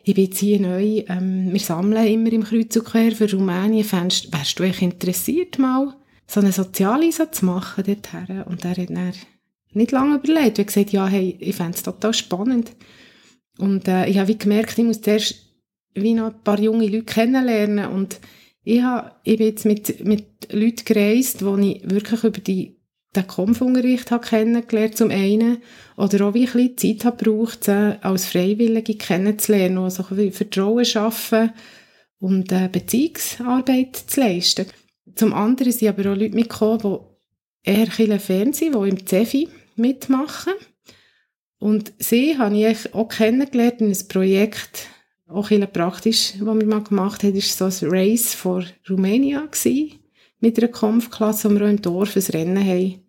[0.02, 3.84] ich bin jetzt hier neu, ähm, wir sammeln immer im Kreuz und Quer für Rumänien,
[3.84, 5.94] Fändest, wärst du euch interessiert, mal
[6.26, 8.42] so eine Sozialeinsatz zu machen dorthin?
[8.42, 9.12] Und er hat dann
[9.72, 12.72] nicht lange überlegt, er hat gesagt, ja, hey, ich fände es total spannend.
[13.58, 15.34] Und äh, ich habe wie gemerkt, ich muss zuerst
[15.94, 18.20] wie noch ein paar junge Leute kennenlernen und
[18.62, 22.77] ich, habe, ich bin jetzt mit, mit Leuten gereist, wo ich wirklich über die
[23.16, 25.58] den Kampfunterricht habe kennengelernt zum einen
[25.96, 30.84] oder auch wie ein bisschen Zeit habe gebraucht, sie als Freiwillige kennenzulernen, also ein Vertrauen
[30.84, 31.52] schaffen
[32.20, 34.66] und äh, Beziehungsarbeit zu leisten.
[35.14, 37.00] Zum anderen sind aber auch Leute mitgekommen,
[37.64, 40.52] die eher ein Fernsehen, die im CEFI mitmachen.
[41.58, 44.88] Und sie habe ich auch kennengelernt in einem Projekt,
[45.26, 49.97] auch ein praktisch, was wir mal gemacht haben, ist so ein Race for Romania gewesen,
[50.40, 53.08] mit einer Kampfklasse, wo wir auch im Dorf ein Rennen haben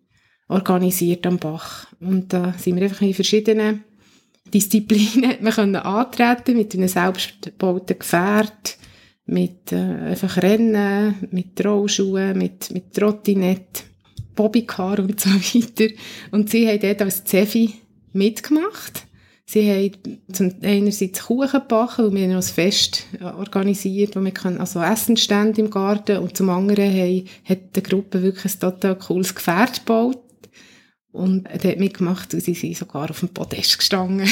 [0.50, 1.86] organisiert am Bach.
[2.00, 3.84] Und da sind wir einfach in verschiedenen
[4.52, 8.76] Disziplinen wir können antreten mit einem selbstgebauten Gefährt,
[9.26, 13.84] mit äh, einfach Rennen, mit Rollschuhen, mit, mit Trottinett,
[14.34, 15.94] Bobbycar und so weiter.
[16.32, 17.74] Und sie haben dort als Zefi
[18.12, 19.06] mitgemacht.
[19.52, 24.30] Sie haben zum einerseits Kuchen gebacken, und wir haben noch ein Fest organisiert, wo wir
[24.30, 28.96] können, also Essenstände im Garten, und zum anderen haben, hat die Gruppe wirklich ein total
[28.96, 30.20] cooles Gefährt gebaut.
[31.10, 34.28] Und er hat mitgemacht und sie sind sogar auf dem Podest gestanden.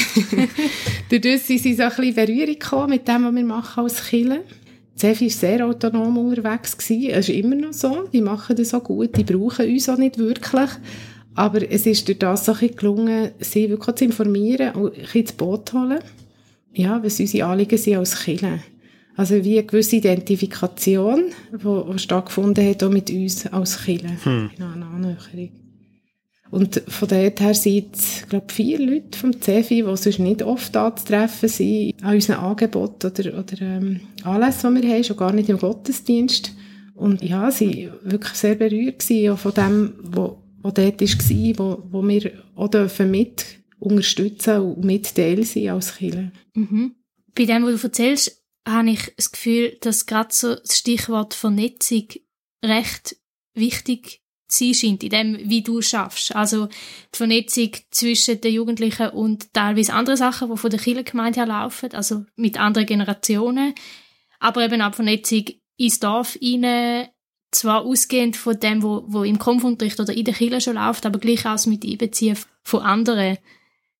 [1.09, 4.39] Dadurch sind sie so ein bisschen Berührung gekommen mit dem, was wir machen als Killer.
[4.95, 6.77] Zefi war sehr autonom unterwegs.
[6.77, 7.09] Gewesen.
[7.09, 8.07] Es ist immer noch so.
[8.13, 9.17] Die machen das so gut.
[9.17, 10.69] Die brauchen uns auch nicht wirklich.
[11.35, 15.31] Aber es ist durch das so ein gelungen, sie wirklich zu informieren und ein ins
[15.31, 15.99] Boot zu holen.
[16.73, 18.59] Ja, was unsere Anliegen sind als Killer.
[19.15, 24.11] Also wie eine gewisse Identifikation, die stattgefunden hat, auch mit uns als Killer.
[24.23, 24.49] Hm.
[24.55, 25.51] Genau, eine Annäherung.
[26.51, 30.75] Und von dort her sind es, glaube vier Leute vom CEFI, die sonst nicht oft
[30.75, 35.49] anzutreffen sind, an unseren Angeboten oder, oder ähm, Anlässen, die wir haben, schon gar nicht
[35.49, 36.53] im Gottesdienst.
[36.95, 41.57] Und ja, sie waren wirklich sehr berührt gewesen, auch von dem, was wo dort war,
[41.57, 43.45] wo, wo wir auch dürfen mit
[43.79, 46.31] unterstützen und mit Teil sein als Kirche.
[46.53, 46.95] Mhm.
[47.35, 52.07] Bei dem, was du erzählst, habe ich das Gefühl, dass gerade so das Stichwort Vernetzung
[52.63, 53.15] recht
[53.53, 56.35] wichtig sein scheint, in dem, wie du schaffst.
[56.35, 61.47] Also die Vernetzung zwischen den Jugendlichen und teilweise andere Sachen, die von der Kirchengemeinde her
[61.47, 63.73] laufen, also mit anderen Generationen,
[64.39, 65.45] aber eben auch die Vernetzung
[65.77, 67.07] ins Dorf rein,
[67.51, 71.19] zwar ausgehend von dem, wo, wo im Kampfunterricht oder in der Kirche schon läuft, aber
[71.19, 73.37] gleich auch mit Einbeziehen von anderen.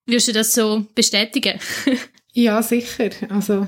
[0.05, 1.59] Würdest du das so bestätigen?
[2.33, 3.09] ja, sicher.
[3.29, 3.67] Also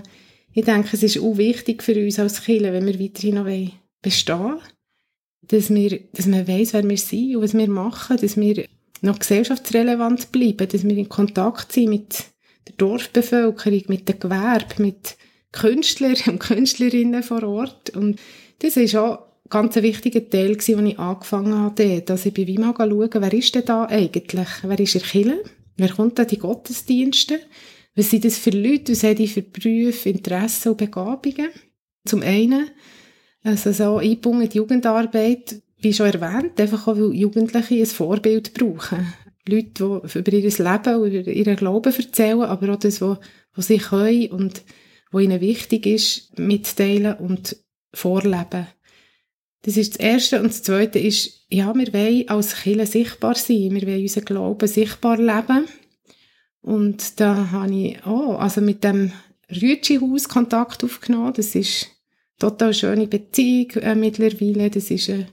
[0.53, 4.59] ich denke, es ist auch wichtig für uns als Kirche, wenn wir weiterhin noch bestehen
[5.47, 8.65] dass, wir, dass man weiss, wer wir sind und was wir machen, dass wir
[9.01, 12.25] noch gesellschaftsrelevant bleiben, dass wir in Kontakt sind mit
[12.67, 15.17] der Dorfbevölkerung, mit dem Gewerbe, mit
[15.51, 17.89] Künstlern und Künstlerinnen vor Ort.
[17.91, 18.19] Und
[18.59, 22.47] das ist auch ganz ein wichtiger Teil gewesen, als ich angefangen habe, dass ich bei
[22.47, 24.47] Wima schauen, wer ist denn da eigentlich?
[24.63, 25.43] Wer ist in Kirche?
[25.77, 27.39] Wer kommt da die Gottesdienste?
[27.95, 28.93] Was sind das für Leute?
[28.93, 31.49] Was haben die für Berufe, Interessen und Begabungen?
[32.05, 32.69] Zum einen,
[33.43, 38.53] also so eingebunden in die Jugendarbeit, wie schon erwähnt, einfach auch, weil Jugendliche ein Vorbild
[38.53, 39.13] brauchen.
[39.47, 43.17] Leute, die über ihr Leben und über ihren Glauben erzählen, aber auch das, was,
[43.55, 44.63] was sie können und
[45.11, 47.57] was ihnen wichtig ist, mitteilen und
[47.93, 48.67] vorleben.
[49.63, 50.41] Das ist das Erste.
[50.41, 53.71] Und das Zweite ist, ja, wir wollen als Kirche sichtbar sein.
[53.71, 55.67] Wir wollen unseren Glauben sichtbar leben.
[56.61, 59.11] Und da habe ich auch, also mit dem
[59.49, 61.33] Rütschi-Haus Kontakt aufgenommen.
[61.35, 61.87] Das ist
[62.39, 64.69] eine total schöne Beziehung äh, mittlerweile.
[64.69, 65.27] Das ist eine,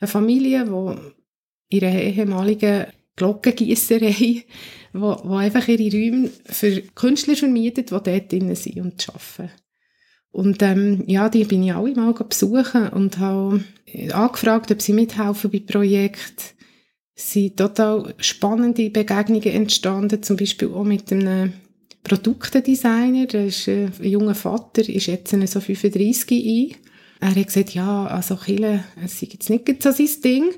[0.00, 4.44] eine Familie, die ihre ehemaligen Glockengießerei,
[4.92, 9.63] wo, wo einfach ihre Räume für Künstler vermietet, die dort drin sind und arbeiten.
[10.34, 13.62] Und ähm, ja, die bin ich alle mal besuchen und habe
[14.10, 16.56] angefragt, ob sie mithelfen bei Projekten.
[17.14, 21.52] Es sind total spannende Begegnungen entstanden, zum Beispiel auch mit einem
[22.02, 26.76] Produktdesigner, der ist äh, ein junger Vater, ist jetzt so 35 ein.
[27.20, 30.50] Er hat gesagt, ja, also Chile, es ist jetzt nicht so sein Ding,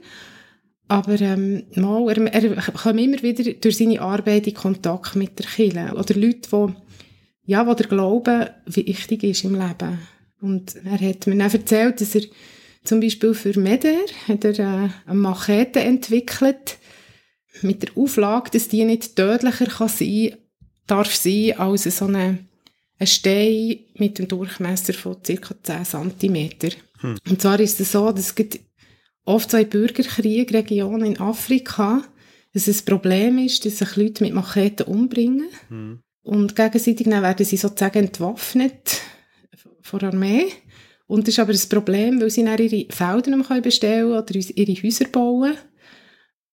[0.89, 5.45] aber ähm, mal, er, er kommt immer wieder durch seine Arbeit in Kontakt mit der
[5.47, 5.93] Chile.
[5.95, 6.86] Oder Leute, die
[7.47, 9.99] ja, wo der Glaube wichtig ist im Leben.
[10.41, 12.23] Und er hat mir dann erzählt, dass er
[12.85, 13.97] zum Beispiel für Meder
[14.29, 16.79] hat er äh, eine Machete entwickelt
[17.63, 20.37] mit der Auflage, dass die nicht tödlicher kann sein,
[20.87, 22.39] darf sein als so eine,
[22.99, 25.55] ein Stein mit einem Durchmesser von ca.
[25.63, 25.85] 10
[26.21, 26.51] cm.
[27.01, 27.17] Hm.
[27.29, 28.61] Und zwar ist es so, dass es
[29.25, 32.05] oft so in Bürgerkriegregionen in Afrika
[32.57, 35.51] dass es ein Problem ist, dass sich Leute mit Macheten umbringen.
[35.69, 36.01] Hm.
[36.27, 39.01] Und gegenseitig werden sie sozusagen entwaffnet
[39.81, 40.47] von der Armee.
[41.07, 44.35] Und das ist aber das Problem, weil sie dann ihre Felder nicht mehr bestellen oder
[44.35, 45.55] ihre Häuser bauen.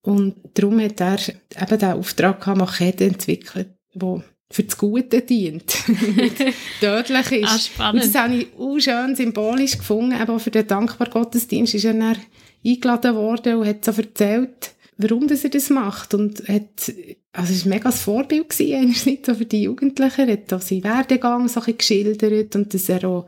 [0.03, 5.71] Und darum hat er eben den Auftrag gehabt, Machete entwickelt, wo für das Gute dient,
[6.79, 7.71] tödlich ist.
[7.79, 11.85] Ah, und das habe ich auch schön symbolisch gefunden, aber für den dankbar Gottesdienst ist
[11.85, 12.17] er dann
[12.63, 16.93] eingeladen worden und hat so erzählt, warum dass er das macht und hat,
[17.33, 20.83] also es war mega ein Vorbild gewesen, einerseits für die Jugendlichen, er hat auch seinen
[20.83, 23.25] Werdegang so ein geschildert und dass er auch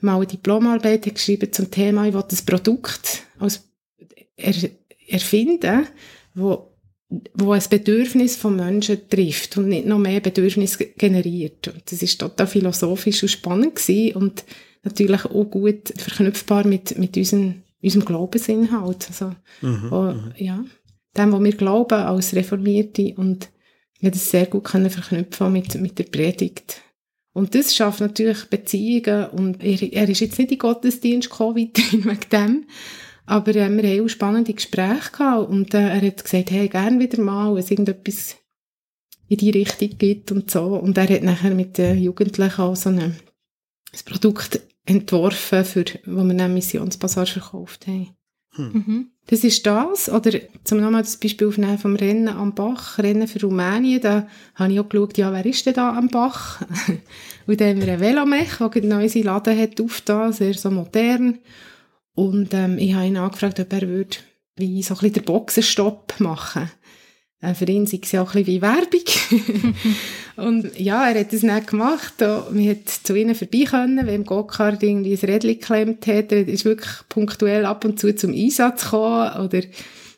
[0.00, 3.64] mal eine Diplomarbeit geschrieben zum Thema, ich will das Produkt als
[4.36, 4.54] er,
[5.08, 5.86] erfinden,
[6.34, 6.72] wo,
[7.34, 11.68] wo ein Bedürfnis von Menschen trifft und nicht noch mehr Bedürfnis generiert.
[11.68, 14.44] Und das ist total philosophisch und spannend gewesen und
[14.84, 19.06] natürlich auch gut verknüpfbar mit, mit unserem, unserem Glaubensinhalt.
[19.08, 20.32] Also, Mhm, auch, mhm.
[20.36, 20.64] ja,
[21.18, 23.50] dem, was wir glauben als Reformierte und
[24.00, 26.82] wir das sehr gut können verknüpfen mit, mit der Predigt.
[27.32, 32.04] Und das schafft natürlich Beziehungen und er, er ist jetzt nicht in Gottesdienst gekommen, weiterhin
[32.04, 32.64] wegen dem,
[33.28, 36.98] aber äh, wir haben auch spannende Gespräche gehabt und äh, er hat gesagt, hey, gern
[36.98, 38.36] wieder mal, wenn es irgendetwas
[39.28, 40.64] in die Richtung gibt und so.
[40.76, 43.04] Und er hat nachher mit den Jugendlichen auch so eine,
[43.92, 48.16] ein Produkt entworfen, für, wo wir eine Missionspassage verkauft haben.
[48.56, 49.10] Mhm.
[49.26, 50.08] Das ist das.
[50.08, 54.72] Oder zum nochmal das Beispiel aufnehmen vom Rennen am Bach, Rennen für Rumänien, da habe
[54.72, 56.62] ich auch geschaut, ja, wer ist denn da am Bach?
[57.46, 60.70] und dann haben wir einen Velomech, der gerade neu seinen Laden hat aufgetan, sehr so
[60.70, 61.38] modern.
[62.14, 64.16] Und ähm, ich habe ihn angefragt, ob er würde
[64.56, 66.66] wie so ein bisschen den Boxenstopp machen äh,
[67.54, 69.74] Für ihn sei es ja auch ein bisschen wie Werbung.
[70.36, 72.14] und ja, er hat das nicht gemacht.
[72.18, 76.32] Wir hat zu ihnen vorbei können, wenn im Gokart irgendwie ein Rädchen geklemmt hat.
[76.32, 79.44] Er ist wirklich punktuell ab und zu zum Einsatz gekommen.
[79.44, 79.62] Oder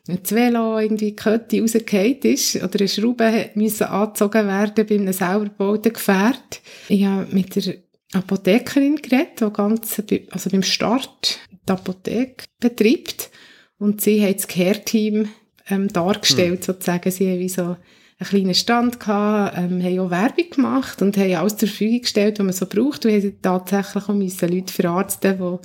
[0.07, 2.57] das Velo irgendwie die Kette rausgefallen ist.
[2.57, 6.63] Oder eine Schraube müssen angezogen werden bei einem selber gebauten Gefährt.
[6.89, 7.75] Ich habe mit der
[8.15, 13.31] Apothekerin geredet, die ganz, also beim Start die Apotheke betreibt.
[13.79, 15.29] Und sie hat das Care-Team
[15.71, 17.11] ähm, dargestellt, sozusagen.
[17.11, 21.35] Sie haben wie so einen kleinen Stand gehabt, ähm, haben auch Werbung gemacht und haben
[21.35, 23.07] alles zur Verfügung gestellt, was man so braucht.
[23.07, 25.61] Und haben tatsächlich auch müssen Leute verarzten, wo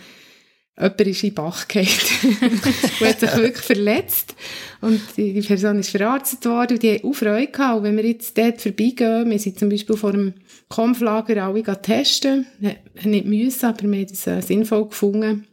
[0.78, 2.42] jemand ist in den Bach gefallen
[3.00, 4.36] und hat sich wirklich verletzt.
[4.82, 7.78] Und die, die Person ist verarztet worden und die haben auch Freude gehabt.
[7.78, 10.34] Und wenn wir jetzt dort vorbeigehen, wir sind zum Beispiel vor dem
[10.70, 15.48] Kampflager alle testen, wir nicht müssen, aber wir haben es äh, sinnvoll gefunden.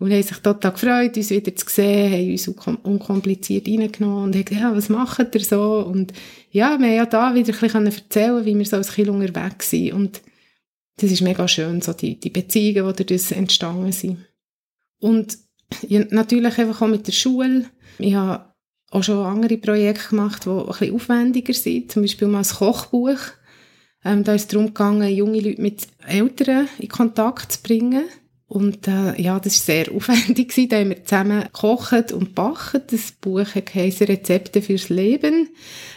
[0.00, 4.34] Und haben sich total gefreut, uns wieder zu sehen, haben uns unkom- unkompliziert reingenommen und
[4.34, 5.80] haben gesagt, ja, was macht ihr so?
[5.80, 6.12] Und
[6.52, 9.70] ja, wir haben ja da wieder ein bisschen erzählen wie wir so als Kind unterwegs
[9.70, 9.94] sind.
[9.94, 10.22] Und
[10.98, 14.18] das ist mega schön, so die, die Beziehungen, die durch entstanden sind.
[15.00, 15.38] Und
[15.88, 17.66] ja, natürlich einfach auch mit der Schule.
[17.98, 18.52] Ich habe
[18.90, 21.90] auch schon andere Projekte gemacht, die ein bisschen aufwendiger sind.
[21.90, 23.18] Zum Beispiel mal ein Kochbuch.
[24.04, 28.04] Ähm, da ist es darum gegangen, junge Leute mit Eltern in Kontakt zu bringen.
[28.48, 30.48] Und äh, ja, das war sehr aufwendig.
[30.48, 30.68] gewesen.
[30.70, 32.82] Da haben wir zusammen gekocht und gebacken.
[32.90, 35.50] Das Buch heisst «Rezepte fürs Leben»,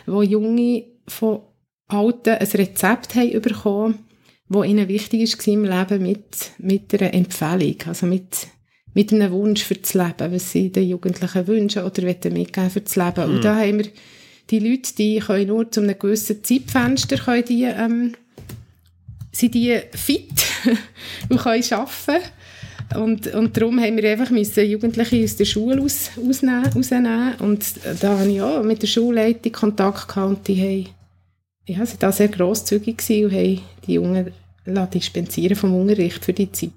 [0.05, 1.41] wo Junge von
[1.87, 3.99] Alten ein Rezept haben bekommen,
[4.49, 8.47] das ihnen wichtig war im Leben mit, mit einer Empfehlung, also mit,
[8.93, 12.95] mit einem Wunsch für das Leben, was sie den Jugendlichen wünschen oder mitgeben für das
[12.95, 13.23] Leben.
[13.29, 13.87] Und da haben wir
[14.49, 18.13] die Leute, die können nur zu einem gewissen Zeitfenster können die, ähm,
[19.31, 20.29] sind die fit
[21.29, 22.25] und können arbeiten.
[22.95, 27.35] Und, und darum haben wir einfach müssen Jugendliche aus der Schule aus, ausnehmen, rausnehmen.
[27.39, 27.65] Und
[27.99, 30.89] da habe ich auch mit der Schulleitung Kontakt gehabt und die haben,
[31.67, 34.33] ja, sind da sehr grosszügig gewesen und haben die Jungen
[34.93, 36.71] dispensieren vom Unterricht für die Zeit.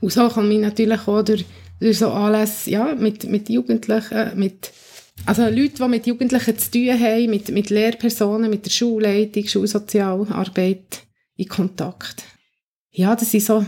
[0.00, 1.44] Und so kann man natürlich auch durch,
[1.80, 4.70] durch so Anlässe, ja, mit, mit Jugendlichen, mit,
[5.26, 11.02] also Leute, die mit Jugendlichen zu tun haben, mit, mit Lehrpersonen, mit der Schulleitung, Schulsozialarbeit
[11.36, 12.24] in Kontakt.
[12.90, 13.64] Ja, das sind so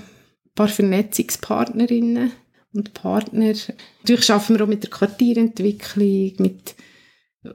[0.57, 2.33] paar Vernetzungspartnerinnen
[2.75, 3.55] und Partner.
[4.03, 6.75] Natürlich arbeiten wir auch mit der Quartierentwicklung, mit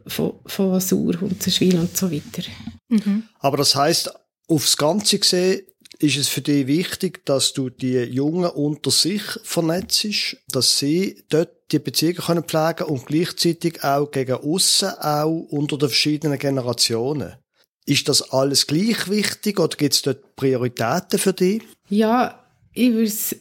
[0.07, 2.43] von, von Sur und Zerschwil und so weiter.
[2.87, 3.23] Mhm.
[3.39, 4.11] Aber das heißt,
[4.47, 5.61] aufs Ganze gesehen,
[5.99, 11.51] ist es für dich wichtig, dass du die Jungen unter sich vernetzt, dass sie dort
[11.71, 17.35] die Beziehungen können pflegen und gleichzeitig auch gegen aussen, auch unter den verschiedenen Generationen.
[17.85, 21.61] Ist das alles gleich wichtig oder gibt es dort Prioritäten für dich?
[21.89, 22.40] Ja,
[22.73, 23.35] ich,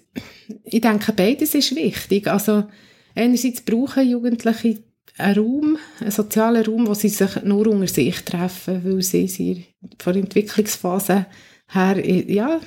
[0.65, 2.27] ich denke, beides ist wichtig.
[2.27, 2.65] Also
[3.15, 4.83] einerseits brauchen Jugendliche
[5.19, 9.65] einen Raum, einen sozialen Raum, wo sie sich nur unter sich treffen, weil sie sind
[9.99, 11.27] von der Entwicklungsphase
[11.73, 12.61] her, ja,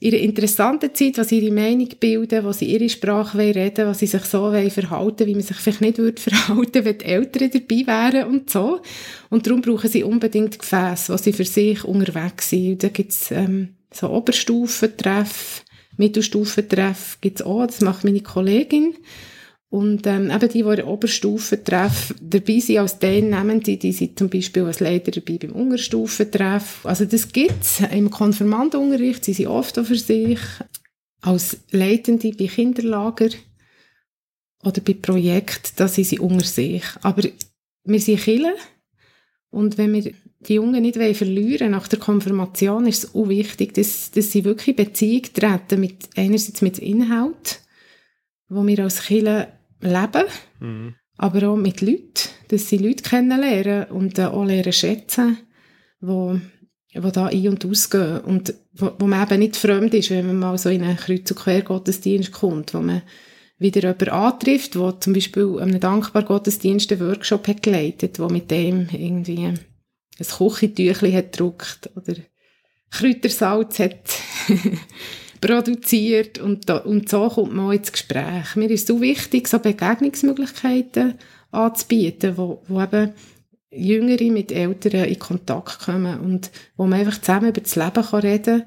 [0.00, 4.24] ihre interessante Zeit, sie ihre Meinung bilden, wo sie ihre Sprache reden wo sie sich
[4.24, 8.50] so verhalten wie man sich vielleicht nicht würde verhalten wenn die Eltern dabei wären und
[8.50, 8.80] so.
[9.28, 12.82] Und darum brauchen sie unbedingt Gefäße, wo sie für sich unterwegs sind.
[12.82, 15.64] Da gibt es ähm, so Oberstufentreff,
[16.00, 18.94] Mittelstufentreff gibt es auch, das macht meine Kollegin.
[19.68, 24.28] Und ähm, eben die, die in der Oberstufentreff dabei sind als Teilnehmende, die sind zum
[24.28, 26.84] Beispiel als Leiter dabei beim Unterstufentreff.
[26.84, 30.40] Also das gibt's Im Konfirmandenunterricht sie sind oft auch für sich.
[31.22, 33.28] Als Leitende bei Kinderlager
[34.64, 36.82] oder bei Projekten, da sind sie unter sich.
[37.02, 37.22] Aber
[37.84, 38.54] wir sind Kirche
[39.50, 44.10] und wenn wir die Jungen nicht verlieren nach der Konfirmation, ist es auch wichtig, dass,
[44.10, 47.60] dass sie wirklich Beziehung treten mit, einerseits mit Inhalt,
[48.48, 49.48] wo wir als Kinder
[49.80, 50.24] leben,
[50.60, 50.94] mhm.
[51.18, 55.38] aber auch mit Leuten, dass sie Leute kennenlernen und äh, auch lernen schätzen,
[56.00, 56.40] wo,
[56.94, 60.38] wo da ein- und ausgehen und wo, wo man eben nicht fremd ist, wenn man
[60.38, 63.02] mal so in einen Kreuz- und Quergottesdienst kommt, wo man
[63.58, 68.50] wieder jemanden antrifft, der zum Beispiel einem dankbar Gottesdienst einen Workshop hat geleitet, wo mit
[68.50, 69.52] dem irgendwie
[70.20, 72.14] ein Küchentüchli hat gedruckt oder
[72.90, 73.94] Kräutersalz hat
[75.40, 78.56] produziert und, da, und so kommt man ins Gespräch.
[78.56, 81.14] Mir ist so wichtig, so Begegnungsmöglichkeiten
[81.50, 83.12] anzubieten, wo, wo eben
[83.70, 88.20] Jüngere mit Älteren in Kontakt kommen und wo man einfach zusammen über das Leben kann
[88.20, 88.64] reden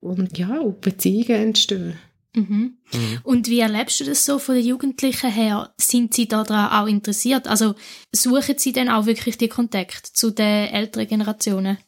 [0.00, 1.98] und ja, und Beziehungen entstehen.
[2.36, 2.76] Mhm.
[2.92, 3.18] Mhm.
[3.22, 5.72] Und wie erlebst du das so von den Jugendlichen her?
[5.78, 7.48] Sind sie daran auch interessiert?
[7.48, 7.74] Also
[8.12, 11.78] suchen sie dann auch wirklich die Kontakt zu den älteren Generationen?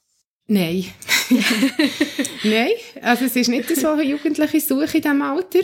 [0.46, 0.86] Nein.
[2.42, 2.70] Nein,
[3.02, 5.60] also es ist nicht so eine jugendliche Suche in diesem Alter.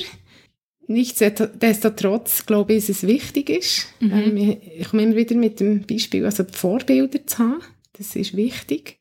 [0.87, 3.87] Nichtsdestotrotz glaube ich, dass es wichtig ist.
[4.01, 4.13] Mhm.
[4.13, 7.63] Ähm, ich komme immer wieder mit dem Beispiel, also Vorbilder zu haben.
[7.95, 8.99] Das ist wichtig.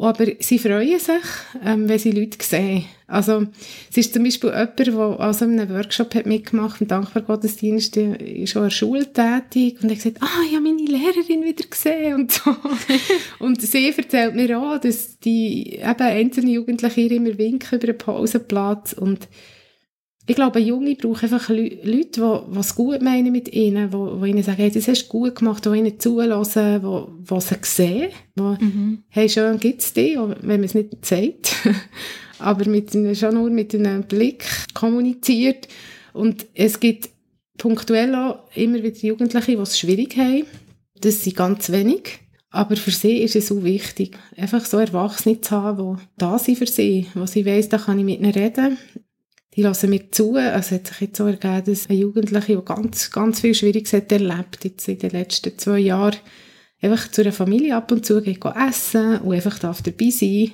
[0.00, 1.22] Aber sie freuen sich,
[1.62, 2.86] ähm, wenn sie Leute sehen.
[3.06, 3.46] Also,
[3.90, 7.96] es ist zum Beispiel jemand, der an so einem Workshop hat mitgemacht, im Dankbar Gottesdienst,
[7.96, 11.66] ist schon an der Schule tätig und hat gesagt, ah, ich habe meine Lehrerin wieder
[11.68, 12.56] gesehen und so.
[13.40, 18.94] und sie erzählt mir auch, dass die eben einzelne Jugendliche immer winken über den Pausenplatz
[18.94, 19.28] und
[20.26, 24.58] ich glaube, Junge brauchen einfach Leute, die es gut meinen mit ihnen, die, ihnen sagen,
[24.58, 29.02] hey, das hast du gut gemacht, die ihnen zulassen, die, die sie sehen, die, mhm.
[29.08, 31.56] hey, schön gibt es dich, wenn man es nicht sagt,
[32.38, 35.68] aber mit, schon nur mit einem Blick kommuniziert.
[36.12, 37.10] Und es gibt
[37.58, 40.44] punktuell auch immer wieder Jugendliche, die es schwierig haben.
[41.00, 42.20] Das sind ganz wenig.
[42.50, 46.58] Aber für sie ist es so wichtig, einfach so Erwachsene zu haben, die da sind
[46.58, 48.76] für sie, wo sie weiss, da kann ich mit ihnen reden,
[49.54, 50.36] die lassen mir zu.
[50.36, 54.12] Also hat sich jetzt so ergeben, dass ein Jugendliche, der ganz, ganz viel Schwieriges hat
[54.12, 56.16] erlebt, jetzt in den letzten zwei Jahren,
[56.80, 60.52] einfach zu einer Familie ab und zu geht essen und einfach darf dabei sein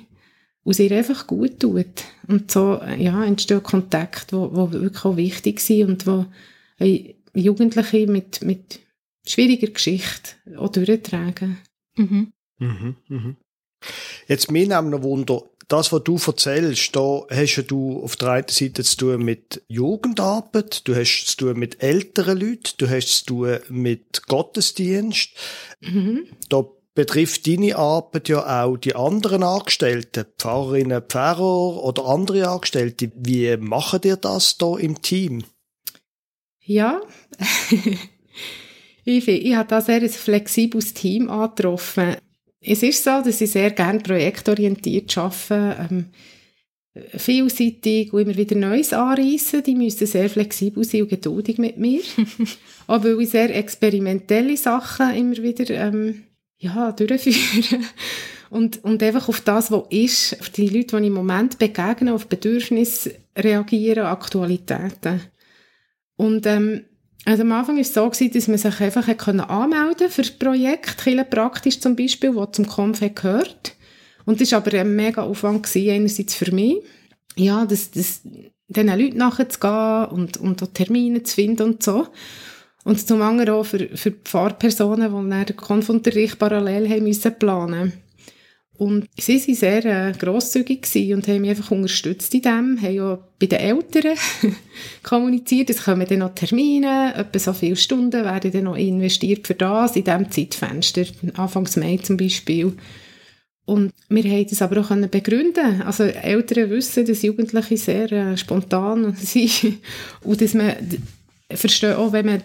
[0.63, 2.03] und es ihr einfach gut tut.
[2.27, 6.25] Und so, ja, entstehen Kontakte, die, die wirklich auch wichtig sind und wo
[7.33, 8.79] Jugendliche mit, mit
[9.25, 11.57] schwieriger Geschichte auch durchtragen.
[11.95, 12.33] Mhm.
[12.59, 13.35] Mhm, mhm.
[14.27, 18.47] Jetzt, mir nimmt noch Wunder, das, was du erzählst, da hast du auf der einen
[18.47, 23.25] Seite zu tun mit Jugendarbeit, du hast zu tun mit älteren Leuten, du hast zu
[23.25, 25.31] tun mit Gottesdienst.
[25.81, 26.27] Mhm.
[26.49, 33.11] Da betrifft deine Arbeit ja auch die anderen Angestellten, Pfarrerinnen, Pfarrer oder andere Angestellte.
[33.15, 35.43] Wie machen dir das da im Team?
[36.63, 37.01] Ja,
[39.05, 42.17] ich, ich habe da sehr ein flexibles Team angetroffen.
[42.67, 46.05] Es ist so, dass ich sehr gerne projektorientiert arbeite, ähm,
[47.15, 49.63] vielseitig und immer wieder Neues anreissen.
[49.63, 52.01] Die müssen sehr flexibel sein und geduldig mit mir.
[52.87, 56.23] Auch weil ich sehr experimentelle Sachen immer wieder ähm,
[56.57, 57.81] ja, durchführe.
[58.49, 62.13] Und, und einfach auf das, was ist, auf die Leute, die ich im Moment begegne,
[62.13, 65.21] auf Bedürfnisse reagieren, Aktualitäten.
[66.15, 66.85] Und ähm,
[67.27, 69.05] also am Anfang war es so, gewesen, dass man sich einfach
[69.49, 73.75] anmelden für das Projekt, Chile praktisch zum Beispiel, das zum Konf gehört.
[74.23, 76.77] Und das war aber ein mega Aufwand gewesen, einerseits für mich,
[77.35, 78.21] ja, das, das,
[78.69, 82.07] diesen Leuten nachzugehen und, und auch Termine zu finden und so.
[82.85, 87.37] Und zum anderen auch für, für die Fahrpersonen, die dann den Konfunterricht parallel haben müssen
[87.37, 87.91] planen
[88.77, 93.19] und sie waren sehr äh, grosszügig und haben mich einfach unterstützt in dem, haben auch
[93.39, 94.17] bei den Eltern
[95.03, 99.55] kommuniziert, es kommen dann noch Termine, etwa so viele Stunden werden dann noch investiert für
[99.55, 102.73] das, in diesem Zeitfenster, Anfangs Mai zum Beispiel.
[103.65, 105.81] Und wir haben das aber auch begründen.
[105.81, 109.79] Also Eltern wissen, dass Jugendliche sehr äh, spontan sind.
[110.21, 110.73] Und dass man
[111.51, 112.43] versteht auch, wenn man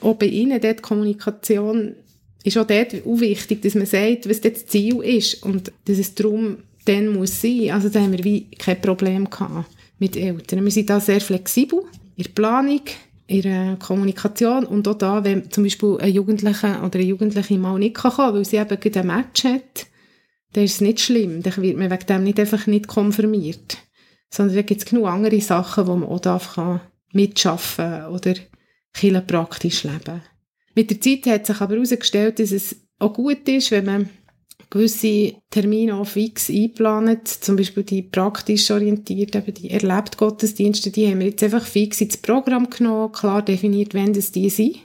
[0.00, 1.94] auch bei ihnen dort Kommunikation
[2.44, 6.14] ist auch dort auch wichtig, dass man sagt, was das Ziel ist und dass es
[6.14, 7.70] darum dann muss sein.
[7.70, 10.64] Also da haben wir wie kein Problem gehabt mit Eltern.
[10.64, 11.82] Wir sind da sehr flexibel
[12.16, 12.82] in der Planung,
[13.28, 17.78] in der Kommunikation und auch da, wenn zum Beispiel ein Jugendlicher oder eine Jugendliche mal
[17.78, 19.86] nicht kommen kann, weil sie eben gerade ein Match hat,
[20.52, 21.42] dann ist es nicht schlimm.
[21.42, 23.78] Dann wird man wegen dem nicht einfach nicht konfirmiert.
[24.30, 26.58] Sondern da gibt es genug andere Sachen, wo man auch darf
[27.12, 28.34] mitschaffen oder
[29.26, 30.22] praktisch leben
[30.74, 34.10] mit der Zeit hat sich aber herausgestellt, dass es auch gut ist, wenn man
[34.70, 41.06] gewisse Termine auf fix einplant, zum Beispiel die praktisch orientiert, eben die erlebt Gottesdienste, die
[41.08, 44.78] haben wir jetzt einfach fix ins Programm genommen, klar definiert, wenn das die sind.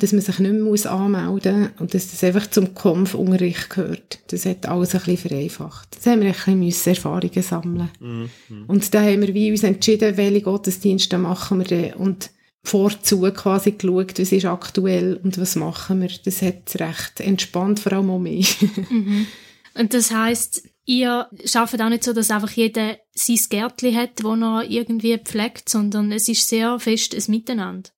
[0.00, 4.18] dass man sich nicht mehr muss anmelden muss und dass das einfach zum Konfunterricht gehört.
[4.28, 5.96] Das hat alles ein bisschen vereinfacht.
[5.96, 8.28] Das haben wir ein bisschen Erfahrungen sammeln mhm.
[8.66, 12.30] Und da haben wir wie uns entschieden, welche Gottesdienste machen wir denn und
[12.64, 16.10] vorzu quasi geschaut, was ist aktuell und was machen wir.
[16.24, 18.56] Das hat recht entspannt, vor allem auch mich.
[18.90, 19.26] mhm.
[19.74, 24.34] Und das heißt, ihr schafft auch nicht so, dass einfach jeder sein Gärtchen hat, wo
[24.34, 27.90] er irgendwie pflegt, sondern es ist sehr fest ein Miteinander.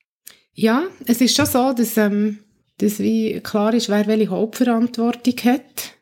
[0.52, 2.38] Ja, es ist schon so, dass, ähm,
[2.78, 5.92] dass wie klar ist, wer welche Hauptverantwortung hat.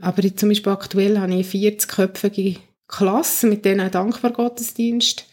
[0.00, 5.26] Aber ich, zum Beispiel aktuell habe ich eine 40-köpfige Klasse mit denen dankbar Gottesdienst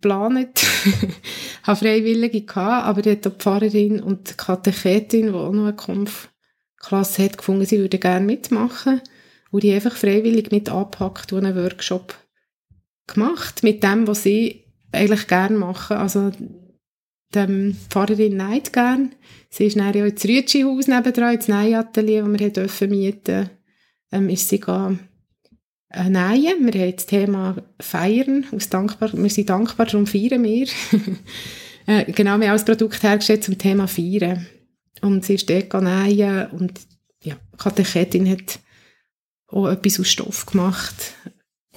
[0.00, 0.66] geplant.
[1.62, 7.24] habe Freiwillige gehabt, aber die, die Pfarrerin und die Katechetin, die auch noch eine Kampfklasse
[7.24, 9.00] hat, gefunden, sie würde gerne mitmachen.
[9.50, 12.14] Und die einfach freiwillig mit angepackt und einen Workshop
[13.06, 15.96] gemacht mit dem, was sie eigentlich gerne machen.
[15.96, 16.30] Also
[17.34, 19.14] die Pfarrerin neigt gern.
[19.48, 23.50] Sie ist dann ja ins Rütschi-Haus nebendran, ins Nähatelier, das wir dürfen mieten
[24.12, 25.07] ähm, ist sie gegangen
[25.90, 26.72] äh, nähen.
[26.72, 28.46] Wir haben das Thema Feiern.
[28.54, 30.68] Aus dankbar, wir sind dankbar, darum feiern wir.
[31.86, 34.46] äh, genau, wir haben auch ein Produkt hergestellt zum Thema Feiern.
[35.00, 36.80] Und sie ist dort nähen und
[37.22, 38.58] ja, die Katechetin hat
[39.48, 41.14] auch etwas aus Stoff gemacht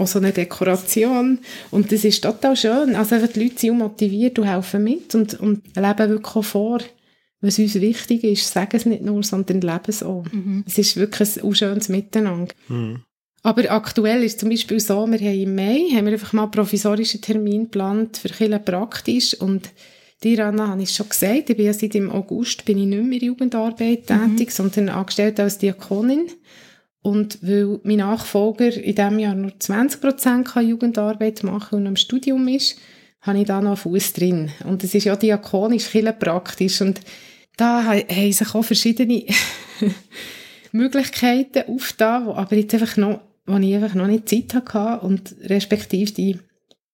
[0.01, 1.39] auch so eine Dekoration.
[1.69, 2.95] Und das ist total schön.
[2.95, 6.81] Also die Leute sind motiviert und helfen mit und, und leben wirklich auch vor,
[7.39, 8.51] was uns wichtig ist.
[8.51, 10.25] Sagen es nicht nur, sondern leben es auch.
[10.31, 10.63] Mhm.
[10.67, 12.53] Es ist wirklich ein schönes Miteinander.
[12.67, 13.03] Mhm.
[13.43, 16.51] Aber aktuell ist zum Beispiel so, wir haben im Mai haben wir einfach mal einen
[16.51, 19.71] provisorischen Termin geplant für Kirche praktisch und
[20.23, 23.03] dir, Anna, habe ich schon gesagt, ich bin ja seit im August bin ich nicht
[23.03, 24.37] mehr in Jugendarbeit mhm.
[24.37, 26.27] tätig, sondern angestellt als Diakonin.
[27.01, 32.77] Und weil mein Nachfolger in diesem Jahr nur 20% Jugendarbeit machen und am Studium ist,
[33.21, 34.51] habe ich da noch Fuß drin.
[34.65, 36.81] Und es ist ja diakonisch, viel praktisch.
[36.81, 37.01] Und
[37.57, 39.25] da haben sich auch verschiedene
[40.71, 45.35] Möglichkeiten aufgetan, wo aber jetzt einfach noch, wo ich einfach noch nicht Zeit hatte und
[45.41, 46.39] respektive die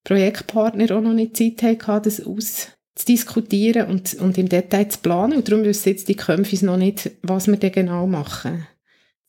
[0.04, 5.38] Projektpartner auch noch nicht Zeit hatten, das auszudiskutieren und, und im Detail zu planen.
[5.38, 8.66] Und darum wissen jetzt die Kämpfe noch nicht, was wir denn genau machen.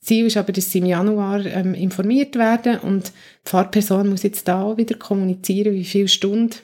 [0.00, 4.46] Ziel ist aber, dass sie im Januar ähm, informiert werden und die Fahrperson muss jetzt
[4.46, 6.54] da auch wieder kommunizieren, wie viele Stunden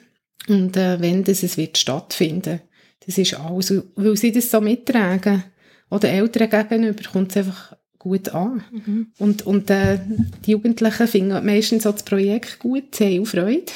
[0.47, 2.61] und äh, wenn das es wird stattfinden.
[3.05, 5.43] Das ist alles, weil sie das so mittragen.
[5.91, 7.75] Oder Eltern gegenüber kommt es einfach
[8.05, 8.63] gut an.
[8.71, 9.07] Mhm.
[9.17, 9.99] Und, und äh,
[10.45, 13.71] die Jugendlichen finden meistens so das Projekt gut, sie haben auch Freude.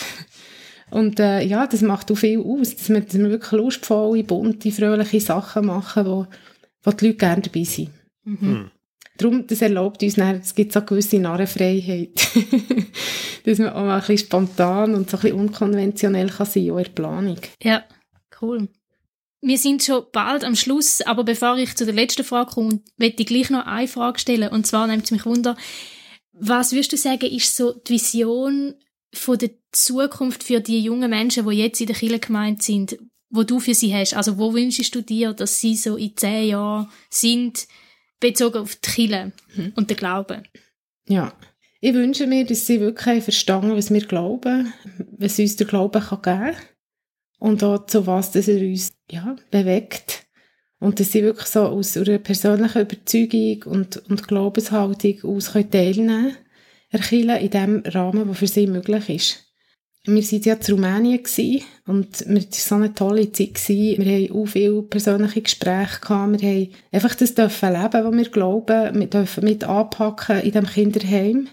[0.92, 4.72] Und äh, ja, das macht auch viel aus, dass wir, dass wir wirklich lustvolle, bunte,
[4.72, 6.28] fröhliche Sachen machen, wo,
[6.84, 7.90] wo die Leute gerne dabei sind.
[8.24, 8.38] Mhm.
[8.42, 8.72] Mhm.
[9.18, 12.12] Darum, das erlaubt uns dann, es gibt so eine gewisse Narrenfreiheit.
[13.46, 16.78] dass man auch mal ein bisschen spontan und so ein bisschen unkonventionell kann sein, auch
[16.78, 17.38] in der Planung.
[17.62, 17.84] Ja,
[18.42, 18.70] cool.
[19.42, 23.22] Wir sind schon bald am Schluss, aber bevor ich zu der letzten Frage komme, möchte
[23.22, 24.50] ich gleich noch eine Frage stellen.
[24.50, 25.56] Und zwar nimmt es mich Wunder,
[26.34, 28.76] was würdest du sagen, ist so die Vision
[29.14, 32.98] von der Zukunft für die jungen Menschen, die jetzt in der Kirche gemeint sind,
[33.30, 34.14] wo du für sie hast?
[34.14, 37.68] Also wo wünschst du dir, dass sie so in zehn Jahren sind?
[38.20, 39.74] bezogen auf die Kirche mhm.
[39.76, 40.44] und den Glauben.
[41.08, 41.34] Ja,
[41.82, 44.74] ich wünsche mir, dass sie wirklich verstanden was wir glauben,
[45.18, 46.68] was uns der Glaube kann geben kann
[47.40, 50.26] und auch zu was dass er uns ja, bewegt.
[50.80, 56.36] Und dass sie wirklich so aus einer persönlichen Überzeugung und, und Glaubenshaltung aus teilnehmen
[56.92, 59.50] können, in dem Rahmen, der für sie möglich ist.
[60.06, 63.68] Wir waren ja in Rumänien und es war so eine tolle Zeit.
[63.68, 66.00] Wir haben auch viele persönliche Gespräche.
[66.08, 69.00] Wir haben einfach das leben, was wir glauben.
[69.00, 71.50] Wir dürfen mit anpacken in diesem Kinderheim.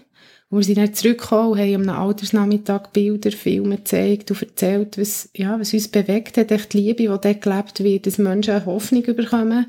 [0.49, 5.59] Wir sind dann zurückgekommen und haben am Altersnachmittag Bilder, Filme gezeigt und erzählt, was, ja,
[5.59, 9.03] was uns bewegt hat, echt die Liebe, die dort gelebt wird, dass Menschen eine Hoffnung
[9.03, 9.65] bekommen,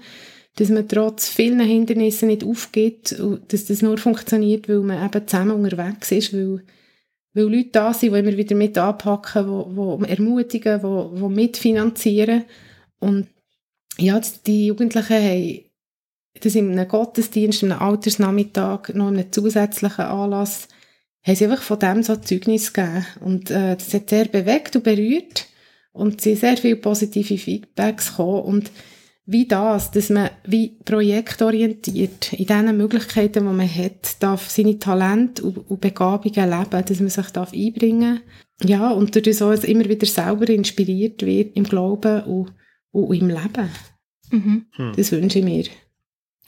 [0.55, 5.26] dass man trotz vielen Hindernissen nicht aufgibt und dass das nur funktioniert, weil man eben
[5.26, 6.62] zusammen unterwegs ist, weil
[7.35, 12.45] weil Leute da sind, die immer wieder mit anpacken, die, die ermutigen, die, die mitfinanzieren.
[12.99, 13.29] Und
[13.99, 15.61] ja, die Jugendlichen haben
[16.41, 20.68] das in einem Gottesdienst, in einem Altersnachmittag, noch einen zusätzlichen Anlass,
[21.22, 23.07] haben sie einfach von dem so Zeugnis gegeben.
[23.20, 25.47] Und äh, das hat sehr bewegt und berührt.
[25.93, 28.43] Und es sind sehr viele positive Feedbacks gekommen.
[28.43, 28.70] Und
[29.26, 35.45] wie das, dass man wie projektorientiert in den Möglichkeiten, die man hat, darf seine Talente
[35.45, 38.20] und, Begabungen leben, dass man sich darf einbringen
[38.64, 42.55] ja, und dadurch so immer wieder selber inspiriert wird im Glauben und,
[42.91, 43.68] und im Leben.
[44.30, 44.66] Mhm.
[44.72, 44.93] Hm.
[44.97, 45.64] Das wünsche ich mir.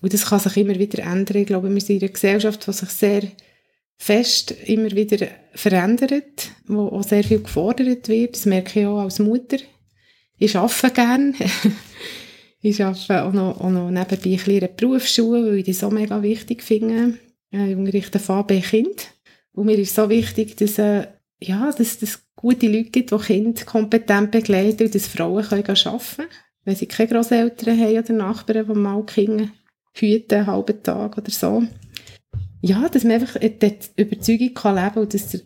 [0.00, 1.38] Und das kann sich immer wieder ändern.
[1.38, 3.22] Ich glaube, wir sind in einer Gesellschaft, die sich sehr
[3.96, 8.34] fest immer wieder verändert, wo auch sehr viel gefordert wird.
[8.34, 9.58] Das merke ich auch als Mutter.
[10.38, 11.34] Ich arbeite gerne.
[12.62, 15.90] Ich arbeite auch noch, auch noch nebenbei ein in der Berufsschule, weil ich das so
[15.90, 17.14] mega wichtig finde.
[17.50, 19.14] Ich unterrichte VB-Kind.
[19.52, 21.06] Und mir ist so wichtig, dass, äh,
[21.40, 26.16] ja, dass es gute Leute gibt, die Kinder kompetent begleiten und dass Frauen können arbeiten
[26.16, 26.28] können,
[26.64, 29.48] wenn sie keine Grosseltern haben oder Nachbarn, die mal Kinder
[29.92, 31.62] hüten, einen halben Tag oder so.
[32.62, 35.40] Ja, dass man einfach die Überzeugung kann leben und dass der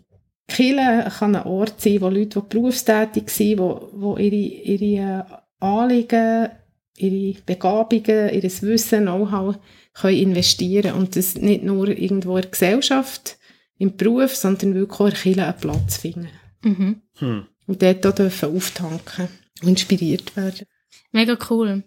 [0.49, 5.23] Kille kann ein Ort sein, wo Leute, die berufstätig sind, wo, wo ihre, ihre äh,
[5.61, 6.51] Anliegen,
[6.97, 9.57] ihre Begabungen, ihr Wissen, Know-how
[9.95, 13.39] können investieren und das nicht nur irgendwo in der Gesellschaft,
[13.79, 16.29] im Beruf, sondern wirklich auch in Kirche einen Platz finden.
[16.63, 17.03] Mhm.
[17.19, 17.47] Hm.
[17.67, 19.29] Und dort auch dürfen auftanken
[19.63, 20.67] und inspiriert werden.
[21.13, 21.85] Mega cool.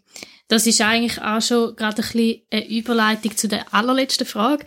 [0.47, 4.65] Das ist eigentlich auch schon gerade ein bisschen eine Überleitung zu der allerletzten Frage.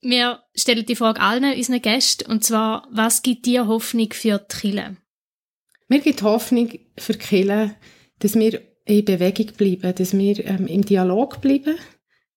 [0.00, 4.70] Wir stellen die Frage allen unseren Gästen, und zwar, was gibt dir Hoffnung für die
[4.70, 4.96] Kirche?
[5.88, 7.74] Mir gibt Hoffnung für die Kirche,
[8.20, 11.76] dass wir in Bewegung bleiben, dass wir ähm, im Dialog bleiben,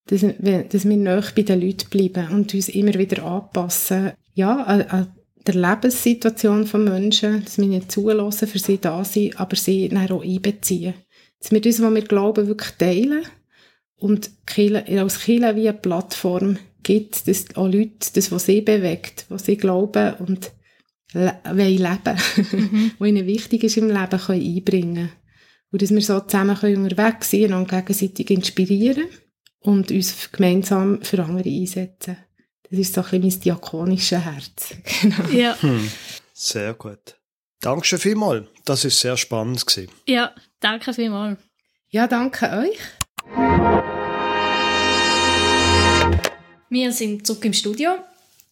[0.08, 4.82] dass, dass wir näher bei den Leuten bleiben und uns immer wieder anpassen, ja, an,
[4.84, 5.16] an
[5.46, 10.12] der Lebenssituation von Menschen, dass wir nicht zulassen, für sie da sind, aber sie dann
[10.12, 10.94] auch einbeziehen.
[11.42, 13.26] Dass wir das, was wir glauben, wirklich teilen
[13.96, 19.26] und Kirche, als Kirche wie eine Plattform gibt, dass auch Leute das, was sie bewegt,
[19.30, 20.52] was sie glauben und
[21.14, 22.18] le wollen leben,
[22.52, 22.92] mhm.
[23.00, 25.10] was ihnen wichtig ist im Leben, können einbringen
[25.72, 29.08] Und dass wir so zusammen können unterwegs sein und gegenseitig inspirieren
[29.60, 32.18] und uns gemeinsam für andere einsetzen.
[32.70, 34.76] Das ist so ein bisschen mein diakonisches Herz.
[35.02, 35.30] genau.
[35.32, 35.62] Ja.
[35.62, 35.90] Hm.
[36.34, 37.21] Sehr gut.
[37.62, 38.48] Danke vielmals.
[38.66, 39.92] Das ist sehr spannend gewesen.
[40.08, 41.38] Ja, danke vielmals.
[41.90, 42.80] Ja, danke euch.
[46.70, 47.92] Wir sind zurück im Studio.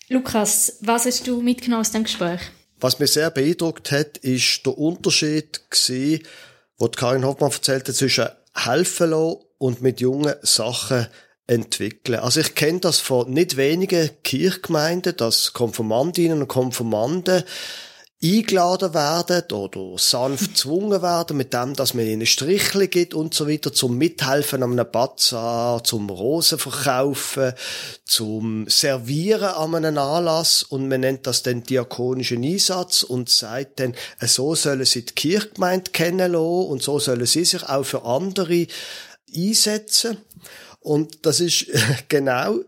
[0.10, 2.40] Lukas, was hast du mitgenommen aus dem Gespräch?
[2.80, 6.24] Was mich sehr beeindruckt hat, ist der Unterschied gewesen,
[6.78, 11.08] wo Karin Hoffmann erzählte zwischen helfen lassen und mit jungen Sachen
[11.48, 12.20] entwickeln.
[12.20, 17.44] Also ich kenne das von nicht wenigen Kirchgemeinden, dass Konformantinnen und Konformanden
[18.22, 23.48] eingeladen werden oder sanft gezwungen werden, mit dem, dass man ihnen Strichle gibt und so
[23.48, 27.54] weiter, zum Mithelfen an einem Bazar, zum Rosen verkaufen,
[28.04, 33.96] zum Servieren an einem Anlass und man nennt das den diakonischen Einsatz und sagt dann,
[34.22, 38.68] so sollen sie die Kirchgemeinde kennenlernen und so sollen sie sich auch für andere
[39.34, 40.18] einsetzen.
[40.82, 41.68] Und das ist
[42.10, 42.60] genau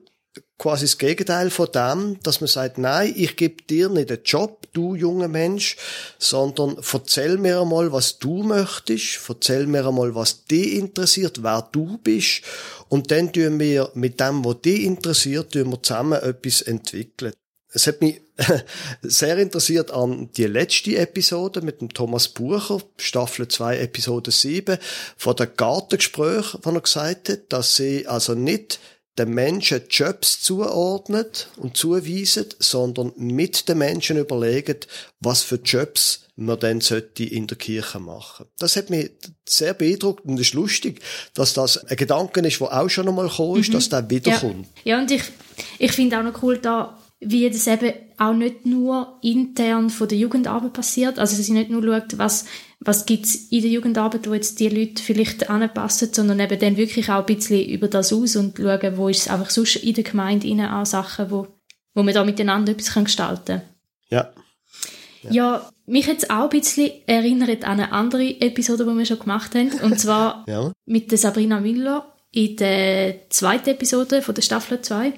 [0.61, 4.67] quasi das Gegenteil von dem, dass man sagt, nein, ich gebe dir nicht einen Job,
[4.73, 5.75] du junger Mensch,
[6.19, 11.97] sondern erzähl mir einmal, was du möchtest, erzähl mir einmal, was dich interessiert, wer du
[11.97, 12.43] bist,
[12.89, 17.33] und dann tun wir mit dem, was dich interessiert, tun wir zusammen etwas entwickeln.
[17.73, 18.21] Es hat mich
[19.01, 24.77] sehr interessiert an die letzte Episode mit dem Thomas Bucher, Staffel 2, Episode 7,
[25.17, 28.79] von der Gartengespräch, wo er gesagt hat, dass sie also nicht
[29.25, 34.77] den Menschen Jobs zuordnet und zuweisen, sondern mit den Menschen überlegen,
[35.19, 38.47] was für Jobs man dann sollte in der Kirche machen.
[38.57, 39.11] Das hat mich
[39.47, 41.01] sehr beeindruckt und es ist lustig,
[41.33, 43.73] dass das ein Gedanke ist, der auch schon einmal gekommen ist, mhm.
[43.73, 44.67] dass der wiederkommt.
[44.83, 45.23] Ja, ja und ich,
[45.77, 50.17] ich finde auch noch cool, da wie das eben auch nicht nur intern von der
[50.17, 52.45] Jugendarbeit passiert, also dass sie nicht nur schaut, was,
[52.79, 57.09] was gibt's in der Jugendarbeit, wo jetzt die Leute vielleicht anpassen, sondern eben dann wirklich
[57.09, 60.03] auch ein bisschen über das aus und schauen, wo ist es einfach sonst in der
[60.03, 61.47] Gemeinde innen auch Sachen, wo,
[61.93, 63.61] wo man da miteinander etwas gestalten kann.
[64.09, 64.33] Ja.
[65.21, 65.31] ja.
[65.31, 69.53] Ja, mich jetzt auch ein bisschen erinnert an eine andere Episode, die wir schon gemacht
[69.53, 70.71] haben, und zwar ja.
[70.85, 75.13] mit der Sabrina Müller in der zweiten Episode von der Staffel 2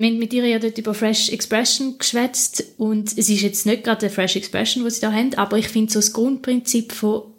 [0.00, 3.84] wir haben mit ihr ja dort über Fresh Expression geschwätzt und es ist jetzt nicht
[3.84, 7.34] gerade eine Fresh Expression, die sie da haben, aber ich finde so das Grundprinzip von,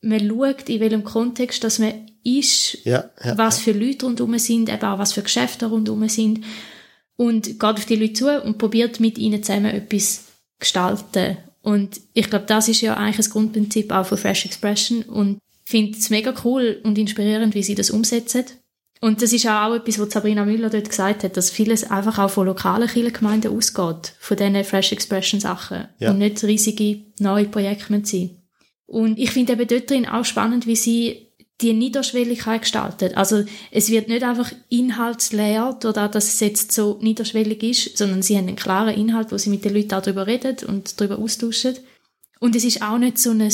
[0.00, 1.92] man schaut, in welchem Kontext dass man
[2.24, 6.42] ist, ja, ja, was für Leute rundherum sind, eben auch was für Geschäfte rundherum sind
[7.16, 10.24] und geht auf die Leute zu und probiert mit ihnen zusammen etwas
[10.58, 11.36] gestalten.
[11.60, 15.98] Und ich glaube, das ist ja eigentlich das Grundprinzip auch von Fresh Expression und finde
[15.98, 18.44] es mega cool und inspirierend, wie sie das umsetzen.
[19.00, 22.30] Und das ist auch etwas, was Sabrina Müller dort gesagt hat, dass vieles einfach auch
[22.30, 26.10] von lokalen Kirchengemeinden ausgeht, von diesen Fresh Expression Sachen ja.
[26.10, 28.42] und nicht riesige neue Projekte sein.
[28.86, 31.26] Und ich finde eben dort drin auch spannend, wie sie
[31.60, 33.16] die Niederschwelligkeit gestaltet.
[33.16, 38.36] Also es wird nicht einfach inhaltsleer oder dass es jetzt so niederschwellig ist, sondern sie
[38.36, 41.76] haben einen klaren Inhalt, wo sie mit den Leuten auch darüber reden und darüber austauschen.
[42.40, 43.50] Und es ist auch nicht so ein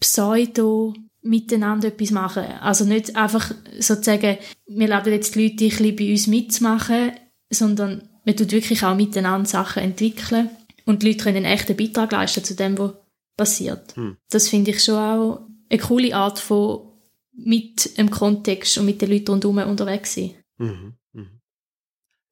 [0.00, 2.44] Pseudo miteinander etwas machen.
[2.60, 7.12] Also nicht einfach sozusagen, wir laden jetzt die Leute ein bisschen bei uns mitzumachen,
[7.50, 10.50] sondern man tut wirklich auch miteinander Sachen entwickeln
[10.84, 12.94] und die Leute können einen echten Beitrag leisten zu dem, was
[13.36, 13.96] passiert.
[13.96, 14.16] Hm.
[14.30, 16.90] Das finde ich schon auch eine coole Art von
[17.32, 20.34] mit dem Kontext und mit den Leuten rundherum unterwegs sein.
[20.58, 20.94] Mhm.
[21.12, 21.40] Mhm.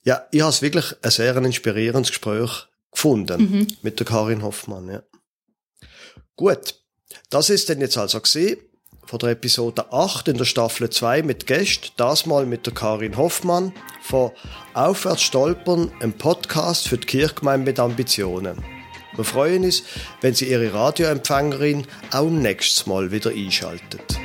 [0.04, 3.66] Ja, ich habe es wirklich ein sehr inspirierendes Gespräch gefunden mhm.
[3.82, 4.90] mit der Karin Hoffmann.
[4.90, 5.02] Ja.
[6.36, 6.74] Gut,
[7.30, 8.58] das ist denn jetzt also gesehen
[9.08, 13.16] von der Episode 8 in der Staffel 2 mit Gästen, das mal mit der Karin
[13.16, 14.32] Hoffmann von
[14.74, 18.62] Aufwärts stolpern, einem Podcast für die Kirchgemeinde mit Ambitionen.
[19.16, 19.84] Wir freuen uns,
[20.20, 24.18] wenn Sie Ihre Radioempfängerin auch nächstes Mal wieder einschaltet.